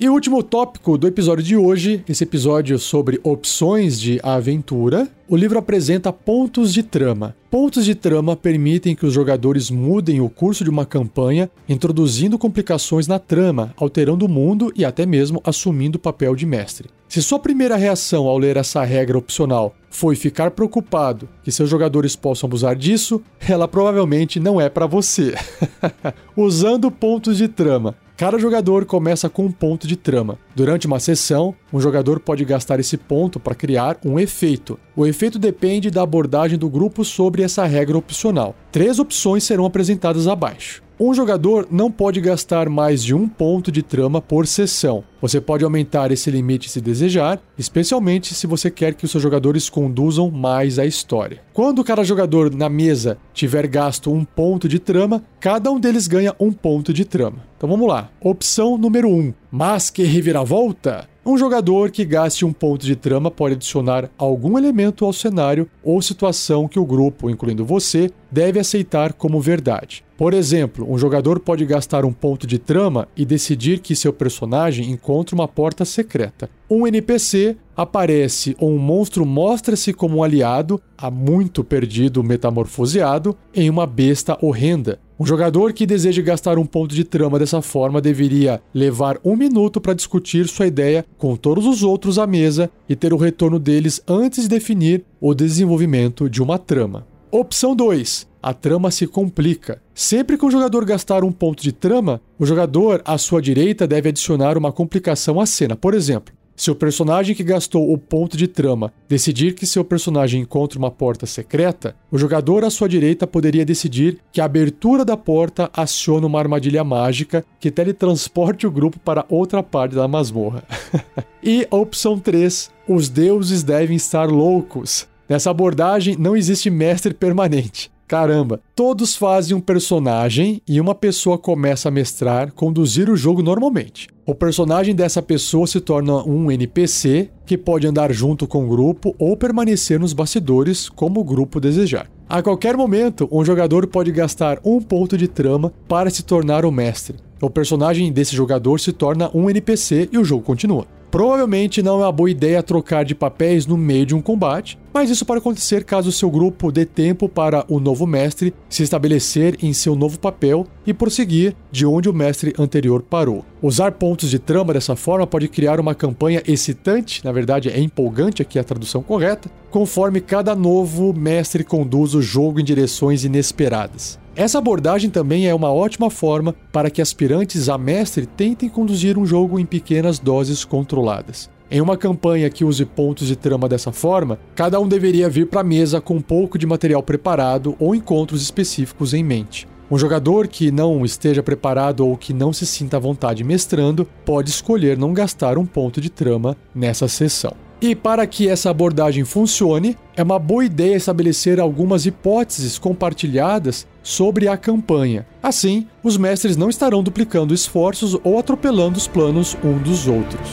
E 0.01 0.07
o 0.07 0.13
último 0.13 0.41
tópico 0.41 0.97
do 0.97 1.07
episódio 1.07 1.43
de 1.43 1.57
hoje, 1.57 2.05
esse 2.07 2.23
episódio 2.23 2.79
sobre 2.79 3.19
opções 3.21 3.99
de 3.99 4.17
aventura, 4.23 5.09
o 5.27 5.35
livro 5.35 5.59
apresenta 5.59 6.13
pontos 6.13 6.73
de 6.73 6.81
trama. 6.81 7.35
Pontos 7.51 7.83
de 7.83 7.93
trama 7.93 8.33
permitem 8.33 8.95
que 8.95 9.05
os 9.05 9.13
jogadores 9.13 9.69
mudem 9.69 10.21
o 10.21 10.29
curso 10.29 10.63
de 10.63 10.69
uma 10.69 10.85
campanha, 10.85 11.51
introduzindo 11.67 12.39
complicações 12.39 13.07
na 13.09 13.19
trama, 13.19 13.73
alterando 13.75 14.25
o 14.25 14.29
mundo 14.29 14.71
e 14.73 14.85
até 14.85 15.05
mesmo 15.05 15.41
assumindo 15.43 15.97
o 15.97 16.01
papel 16.01 16.33
de 16.33 16.45
mestre. 16.45 16.87
Se 17.09 17.21
sua 17.21 17.37
primeira 17.37 17.75
reação 17.75 18.25
ao 18.25 18.37
ler 18.37 18.55
essa 18.55 18.81
regra 18.85 19.17
opcional 19.17 19.75
foi 19.89 20.15
ficar 20.15 20.51
preocupado 20.51 21.27
que 21.43 21.51
seus 21.51 21.69
jogadores 21.69 22.15
possam 22.15 22.47
abusar 22.47 22.73
disso, 22.73 23.21
ela 23.45 23.67
provavelmente 23.67 24.39
não 24.39 24.61
é 24.61 24.69
para 24.69 24.85
você. 24.85 25.35
Usando 26.37 26.89
pontos 26.89 27.35
de 27.35 27.49
trama, 27.49 27.95
Cada 28.19 28.37
jogador 28.37 28.83
começa 28.83 29.29
com 29.29 29.45
um 29.45 29.51
ponto 29.51 29.87
de 29.87 29.95
trama. 29.95 30.37
Durante 30.53 30.85
uma 30.85 30.99
sessão, 30.99 31.55
um 31.71 31.79
jogador 31.79 32.19
pode 32.19 32.43
gastar 32.43 32.77
esse 32.77 32.97
ponto 32.97 33.39
para 33.39 33.55
criar 33.55 33.97
um 34.03 34.19
efeito. 34.19 34.77
O 34.93 35.07
efeito 35.07 35.39
depende 35.39 35.89
da 35.89 36.01
abordagem 36.01 36.59
do 36.59 36.69
grupo 36.69 37.05
sobre 37.05 37.43
essa 37.43 37.65
regra 37.65 37.97
opcional. 37.97 38.53
Três 38.73 38.99
opções 38.99 39.45
serão 39.45 39.63
apresentadas 39.63 40.27
abaixo. 40.27 40.83
Um 41.01 41.13
jogador 41.13 41.65
não 41.71 41.89
pode 41.89 42.19
gastar 42.19 42.67
mais 42.67 43.01
de 43.01 43.15
um 43.15 43.25
ponto 43.25 43.71
de 43.71 43.81
trama 43.81 44.21
por 44.21 44.45
sessão. 44.45 45.01
Você 45.21 45.39
pode 45.39 45.63
aumentar 45.63 46.11
esse 46.11 46.29
limite 46.29 46.67
se 46.67 46.81
desejar, 46.81 47.41
especialmente 47.57 48.35
se 48.35 48.45
você 48.45 48.69
quer 48.69 48.93
que 48.93 49.05
os 49.05 49.11
seus 49.11 49.23
jogadores 49.23 49.69
conduzam 49.69 50.29
mais 50.29 50.77
a 50.77 50.85
história. 50.85 51.41
Quando 51.53 51.85
cada 51.85 52.03
jogador 52.03 52.53
na 52.53 52.67
mesa 52.67 53.17
tiver 53.33 53.65
gasto 53.67 54.11
um 54.11 54.25
ponto 54.25 54.67
de 54.67 54.77
trama, 54.77 55.23
cada 55.39 55.71
um 55.71 55.79
deles 55.79 56.05
ganha 56.05 56.35
um 56.37 56.51
ponto 56.51 56.91
de 56.91 57.05
trama. 57.05 57.45
Então 57.55 57.69
vamos 57.69 57.87
lá. 57.87 58.11
Opção 58.19 58.77
número 58.77 59.07
1: 59.07 59.11
um, 59.13 59.33
Mas 59.49 59.89
que 59.89 60.03
reviravolta! 60.03 61.07
Um 61.29 61.37
jogador 61.37 61.91
que 61.91 62.03
gaste 62.03 62.43
um 62.43 62.51
ponto 62.51 62.83
de 62.83 62.95
trama 62.95 63.29
pode 63.29 63.53
adicionar 63.53 64.09
algum 64.17 64.57
elemento 64.57 65.05
ao 65.05 65.13
cenário 65.13 65.69
ou 65.83 66.01
situação 66.01 66.67
que 66.67 66.79
o 66.79 66.83
grupo, 66.83 67.29
incluindo 67.29 67.63
você, 67.63 68.09
deve 68.31 68.59
aceitar 68.59 69.13
como 69.13 69.39
verdade. 69.39 70.03
Por 70.17 70.33
exemplo, 70.33 70.91
um 70.91 70.97
jogador 70.97 71.39
pode 71.39 71.63
gastar 71.67 72.03
um 72.03 72.11
ponto 72.11 72.47
de 72.47 72.57
trama 72.57 73.07
e 73.15 73.25
decidir 73.25 73.77
que 73.77 73.95
seu 73.95 74.11
personagem 74.11 74.89
encontra 74.89 75.35
uma 75.35 75.47
porta 75.47 75.85
secreta. 75.85 76.49
Um 76.67 76.87
NPC 76.87 77.55
aparece 77.77 78.55
ou 78.59 78.71
um 78.71 78.79
monstro 78.79 79.23
mostra-se 79.23 79.93
como 79.93 80.17
um 80.17 80.23
aliado, 80.23 80.81
há 80.97 81.11
muito 81.11 81.63
perdido 81.63 82.23
metamorfoseado, 82.23 83.37
em 83.53 83.69
uma 83.69 83.85
besta 83.85 84.35
horrenda. 84.41 84.99
Um 85.19 85.25
jogador 85.25 85.73
que 85.73 85.85
deseja 85.85 86.21
gastar 86.21 86.57
um 86.57 86.65
ponto 86.65 86.95
de 86.95 87.03
trama 87.03 87.37
dessa 87.37 87.61
forma 87.61 87.99
deveria 87.99 88.61
levar 88.73 89.19
um 89.21 89.35
minuto 89.35 89.81
para 89.81 89.93
discutir 89.93 90.47
sua 90.47 90.65
ideia 90.65 91.05
com 91.17 91.35
todos 91.35 91.65
os 91.65 91.83
outros 91.83 92.17
à 92.17 92.25
mesa 92.25 92.71
e 92.87 92.95
ter 92.95 93.11
o 93.11 93.17
retorno 93.17 93.59
deles 93.59 94.01
antes 94.07 94.43
de 94.43 94.47
definir 94.49 95.03
o 95.19 95.33
desenvolvimento 95.33 96.29
de 96.29 96.41
uma 96.41 96.57
trama. 96.57 97.05
Opção 97.29 97.75
2. 97.75 98.29
A 98.41 98.53
trama 98.53 98.89
se 98.89 99.05
complica. 99.05 99.81
Sempre 99.93 100.37
que 100.37 100.45
um 100.45 100.51
jogador 100.51 100.85
gastar 100.85 101.25
um 101.25 101.33
ponto 101.33 101.61
de 101.61 101.73
trama, 101.73 102.21
o 102.39 102.45
jogador 102.45 103.01
à 103.03 103.17
sua 103.17 103.41
direita 103.41 103.85
deve 103.85 104.07
adicionar 104.07 104.57
uma 104.57 104.71
complicação 104.71 105.41
à 105.41 105.45
cena. 105.45 105.75
Por 105.75 105.93
exemplo, 105.93 106.33
Se 106.59 106.69
o 106.69 106.75
personagem 106.75 107.33
que 107.33 107.41
gastou 107.41 107.89
o 107.89 107.97
ponto 107.97 108.35
de 108.35 108.45
trama 108.45 108.91
decidir 109.07 109.55
que 109.55 109.65
seu 109.65 109.81
personagem 109.81 110.41
encontra 110.41 110.77
uma 110.77 110.91
porta 110.91 111.25
secreta, 111.25 111.95
o 112.11 112.17
jogador 112.17 112.65
à 112.65 112.69
sua 112.69 112.89
direita 112.89 113.25
poderia 113.25 113.63
decidir 113.63 114.17
que 114.29 114.41
a 114.41 114.43
abertura 114.43 115.05
da 115.05 115.15
porta 115.15 115.71
aciona 115.73 116.27
uma 116.27 116.37
armadilha 116.37 116.83
mágica 116.83 117.45
que 117.61 117.71
teletransporte 117.71 118.67
o 118.67 118.71
grupo 118.71 118.99
para 118.99 119.25
outra 119.29 119.63
parte 119.63 119.95
da 119.95 120.05
masmorra. 120.05 120.61
e 121.41 121.65
a 121.71 121.77
opção 121.77 122.19
3, 122.19 122.69
os 122.89 123.07
deuses 123.07 123.63
devem 123.63 123.95
estar 123.95 124.25
loucos. 124.29 125.07
Nessa 125.29 125.51
abordagem 125.51 126.17
não 126.19 126.35
existe 126.35 126.69
mestre 126.69 127.13
permanente. 127.13 127.89
Caramba, 128.09 128.59
todos 128.75 129.15
fazem 129.15 129.55
um 129.55 129.61
personagem 129.61 130.63
e 130.67 130.81
uma 130.81 130.95
pessoa 130.95 131.37
começa 131.37 131.89
a 131.89 131.91
mestrar, 131.91 132.51
conduzir 132.53 133.07
o 133.07 133.15
jogo 133.15 133.43
normalmente. 133.43 134.07
O 134.25 134.33
personagem 134.33 134.95
dessa 134.95 135.21
pessoa 135.21 135.67
se 135.67 135.79
torna 135.79 136.23
um 136.23 136.51
NPC 136.51 137.29
que 137.45 137.55
pode 137.55 137.85
andar 137.85 138.11
junto 138.11 138.47
com 138.47 138.65
o 138.65 138.67
grupo 138.67 139.13
ou 139.19 139.37
permanecer 139.37 139.99
nos 139.99 140.11
bastidores 140.11 140.89
como 140.89 141.19
o 141.19 141.23
grupo 141.23 141.59
desejar. 141.59 142.09
A 142.27 142.41
qualquer 142.41 142.75
momento, 142.75 143.29
um 143.31 143.45
jogador 143.45 143.85
pode 143.85 144.11
gastar 144.11 144.59
um 144.65 144.81
ponto 144.81 145.15
de 145.15 145.27
trama 145.27 145.71
para 145.87 146.09
se 146.09 146.23
tornar 146.23 146.65
o 146.65 146.71
mestre. 146.71 147.17
O 147.39 147.47
personagem 147.47 148.11
desse 148.11 148.35
jogador 148.35 148.79
se 148.79 148.91
torna 148.91 149.29
um 149.35 149.51
NPC 149.51 150.09
e 150.11 150.17
o 150.17 150.25
jogo 150.25 150.41
continua. 150.41 150.87
Provavelmente 151.11 151.81
não 151.81 152.01
é 152.01 152.05
uma 152.05 152.11
boa 152.11 152.29
ideia 152.29 152.61
trocar 152.61 153.03
de 153.03 153.15
papéis 153.15 153.65
no 153.65 153.75
meio 153.75 154.05
de 154.05 154.13
um 154.13 154.21
combate, 154.21 154.77
mas 154.93 155.09
isso 155.09 155.25
pode 155.25 155.39
acontecer 155.39 155.83
caso 155.83 156.11
seu 156.11 156.29
grupo 156.29 156.71
dê 156.71 156.85
tempo 156.85 157.29
para 157.29 157.65
o 157.67 157.79
novo 157.79 158.05
mestre 158.07 158.53
se 158.69 158.83
estabelecer 158.83 159.57
em 159.61 159.73
seu 159.73 159.95
novo 159.95 160.19
papel 160.19 160.65
e 160.85 160.93
prosseguir 160.93 161.55
de 161.71 161.85
onde 161.85 162.09
o 162.09 162.13
mestre 162.13 162.53
anterior 162.57 163.01
parou. 163.01 163.45
Usar 163.61 163.93
pontos 163.93 164.29
de 164.29 164.39
trama 164.39 164.73
dessa 164.73 164.95
forma 164.95 165.27
pode 165.27 165.47
criar 165.47 165.79
uma 165.79 165.93
campanha 165.93 166.41
excitante, 166.47 167.23
na 167.23 167.31
verdade 167.31 167.69
é 167.69 167.79
empolgante 167.79 168.41
aqui 168.41 168.57
a 168.57 168.63
tradução 168.63 169.03
correta, 169.03 169.49
conforme 169.69 170.21
cada 170.21 170.55
novo 170.55 171.13
mestre 171.13 171.63
conduz 171.63 172.13
o 172.15 172.21
jogo 172.21 172.59
em 172.59 172.63
direções 172.63 173.23
inesperadas. 173.23 174.17
Essa 174.35 174.57
abordagem 174.57 175.09
também 175.09 175.47
é 175.47 175.53
uma 175.53 175.71
ótima 175.71 176.09
forma 176.09 176.55
para 176.71 176.89
que 176.89 177.01
aspirantes 177.01 177.67
a 177.67 177.77
mestre 177.77 178.25
tentem 178.25 178.69
conduzir 178.69 179.17
um 179.17 179.25
jogo 179.25 179.59
em 179.59 179.65
pequenas 179.65 180.17
doses 180.17 180.63
controladas. 180.63 181.49
Em 181.71 181.81
uma 181.81 181.95
campanha 181.95 182.49
que 182.49 182.65
use 182.65 182.83
pontos 182.83 183.27
de 183.27 183.35
trama 183.35 183.69
dessa 183.69 183.91
forma, 183.91 184.39
cada 184.55 184.79
um 184.79 184.87
deveria 184.87 185.29
vir 185.29 185.45
para 185.45 185.61
a 185.61 185.63
mesa 185.63 186.01
com 186.01 186.15
um 186.15 186.21
pouco 186.21 186.57
de 186.57 186.65
material 186.65 187.03
preparado 187.03 187.75
ou 187.77 187.93
encontros 187.93 188.41
específicos 188.41 189.13
em 189.13 189.23
mente. 189.23 189.67
Um 189.91 189.97
jogador 189.97 190.47
que 190.47 190.71
não 190.71 191.05
esteja 191.05 191.43
preparado 191.43 192.07
ou 192.07 192.17
que 192.17 192.33
não 192.33 192.51
se 192.51 192.65
sinta 192.65 192.97
à 192.97 192.99
vontade 192.99 193.43
mestrando 193.43 194.07
pode 194.25 194.49
escolher 194.49 194.97
não 194.97 195.13
gastar 195.13 195.59
um 195.59 195.65
ponto 195.65 196.01
de 196.01 196.09
trama 196.09 196.57
nessa 196.73 197.07
sessão. 197.07 197.53
E 197.79 197.95
para 197.95 198.25
que 198.25 198.49
essa 198.49 198.71
abordagem 198.71 199.23
funcione, 199.23 199.95
é 200.17 200.23
uma 200.23 200.39
boa 200.39 200.65
ideia 200.65 200.95
estabelecer 200.95 201.59
algumas 201.59 202.05
hipóteses 202.07 202.79
compartilhadas 202.79 203.87
sobre 204.01 204.47
a 204.47 204.57
campanha. 204.57 205.25
Assim, 205.41 205.87
os 206.03 206.17
mestres 206.17 206.57
não 206.57 206.69
estarão 206.69 207.03
duplicando 207.03 207.53
esforços 207.53 208.17
ou 208.23 208.39
atropelando 208.39 208.97
os 208.97 209.07
planos 209.07 209.55
um 209.63 209.77
dos 209.77 210.07
outros. 210.07 210.49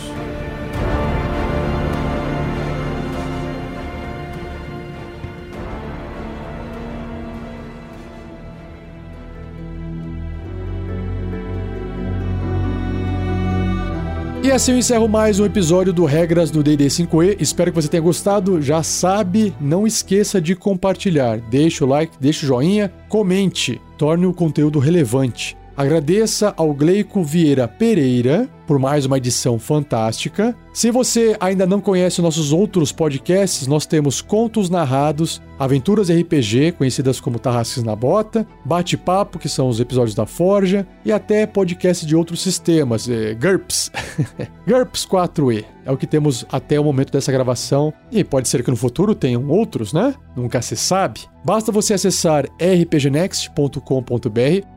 E 14.47 14.53
assim 14.53 14.71
eu 14.71 14.79
encerro 14.79 15.09
mais 15.09 15.41
um 15.41 15.45
episódio 15.45 15.93
do 15.93 16.05
Regras 16.05 16.53
do 16.53 16.63
D&D 16.63 16.87
5e. 16.87 17.37
Espero 17.41 17.73
que 17.73 17.83
você 17.83 17.89
tenha 17.89 18.01
gostado. 18.01 18.63
Já 18.63 18.81
sabe, 18.81 19.53
não 19.61 19.89
esqueça 19.89 20.41
de 20.41 20.55
compartilhar. 20.55 21.41
Deixa 21.51 21.85
o 21.85 21.89
like, 21.89 22.17
deixa 22.21 22.45
o 22.45 22.47
joinha, 22.47 22.93
comente, 23.09 23.81
torne 23.99 24.25
o 24.25 24.33
conteúdo 24.33 24.79
relevante. 24.79 25.57
Agradeça 25.77 26.55
ao 26.57 26.73
Gleico 26.73 27.25
Vieira 27.25 27.67
Pereira 27.67 28.49
por 28.67 28.79
mais 28.79 29.07
uma 29.07 29.19
edição 29.19 29.59
fantástica. 29.59 30.57
Se 30.73 30.91
você 30.91 31.37
ainda 31.41 31.67
não 31.67 31.81
conhece 31.81 32.21
nossos 32.21 32.53
outros 32.53 32.93
podcasts, 32.93 33.67
nós 33.67 33.87
temos 33.87 34.21
Contos 34.21 34.69
Narrados, 34.69 35.41
Aventuras 35.59 36.11
RPG, 36.11 36.73
conhecidas 36.73 37.19
como 37.19 37.39
Tarrasques 37.39 37.83
na 37.83 37.97
Bota, 37.97 38.47
Bate-Papo, 38.63 39.39
que 39.39 39.49
são 39.49 39.69
os 39.69 39.81
episódios 39.81 40.15
da 40.15 40.27
Forja, 40.27 40.87
e 41.03 41.11
até 41.11 41.47
podcast 41.47 42.05
de 42.05 42.15
outros 42.15 42.43
sistemas, 42.43 43.09
é, 43.09 43.35
GURPS. 43.35 43.91
GURPS 44.69 45.07
4E 45.07 45.65
é 45.87 45.91
o 45.91 45.97
que 45.97 46.07
temos 46.07 46.45
até 46.51 46.79
o 46.79 46.85
momento 46.85 47.13
dessa 47.13 47.33
gravação, 47.33 47.91
e 48.11 48.23
pode 48.23 48.49
ser 48.49 48.63
que 48.63 48.71
no 48.71 48.77
futuro 48.77 49.15
tenham 49.15 49.49
outros, 49.49 49.95
né? 49.95 50.15
Nunca 50.37 50.61
se 50.61 50.77
sabe. 50.77 51.21
Basta 51.45 51.71
você 51.71 51.95
acessar 51.95 52.45
rpgnext.com.br 52.61 53.81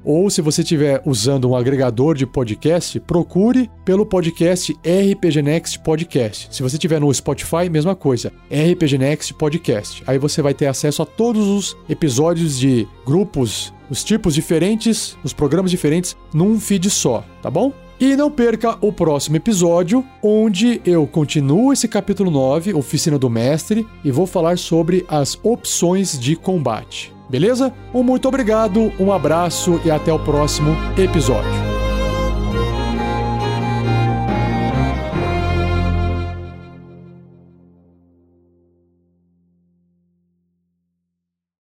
ou 0.03 0.29
se 0.29 0.39
você 0.39 0.61
estiver 0.61 1.01
usando 1.03 1.49
um 1.49 1.55
agregador 1.55 2.15
de 2.15 2.27
podcast, 2.27 2.99
procure 2.99 3.69
pelo 3.89 4.05
podcast 4.05 4.71
RPG 4.73 5.41
Next 5.41 5.79
Podcast. 5.79 6.47
Se 6.51 6.61
você 6.61 6.75
estiver 6.75 7.01
no 7.01 7.11
Spotify, 7.11 7.67
mesma 7.71 7.95
coisa, 7.95 8.31
RPG 8.51 8.99
Next 8.99 9.33
Podcast. 9.33 10.03
Aí 10.05 10.19
você 10.19 10.43
vai 10.43 10.53
ter 10.53 10.67
acesso 10.67 11.01
a 11.01 11.07
todos 11.07 11.47
os 11.47 11.75
episódios 11.89 12.59
de 12.59 12.87
grupos, 13.03 13.73
os 13.89 14.03
tipos 14.03 14.35
diferentes, 14.35 15.17
os 15.23 15.33
programas 15.33 15.71
diferentes, 15.71 16.15
num 16.31 16.59
feed 16.59 16.87
só, 16.87 17.25
tá 17.41 17.49
bom? 17.49 17.73
E 17.99 18.15
não 18.15 18.29
perca 18.29 18.77
o 18.79 18.93
próximo 18.93 19.37
episódio, 19.37 20.05
onde 20.21 20.79
eu 20.85 21.07
continuo 21.07 21.73
esse 21.73 21.87
capítulo 21.87 22.29
9, 22.29 22.75
Oficina 22.75 23.17
do 23.17 23.27
Mestre, 23.27 23.87
e 24.05 24.11
vou 24.11 24.27
falar 24.27 24.59
sobre 24.59 25.03
as 25.07 25.35
opções 25.41 26.19
de 26.19 26.35
combate. 26.35 27.11
Beleza? 27.27 27.73
Um 27.91 28.03
muito 28.03 28.27
obrigado, 28.27 28.93
um 28.99 29.11
abraço 29.11 29.81
e 29.83 29.89
até 29.89 30.13
o 30.13 30.19
próximo 30.19 30.77
episódio. 30.95 31.78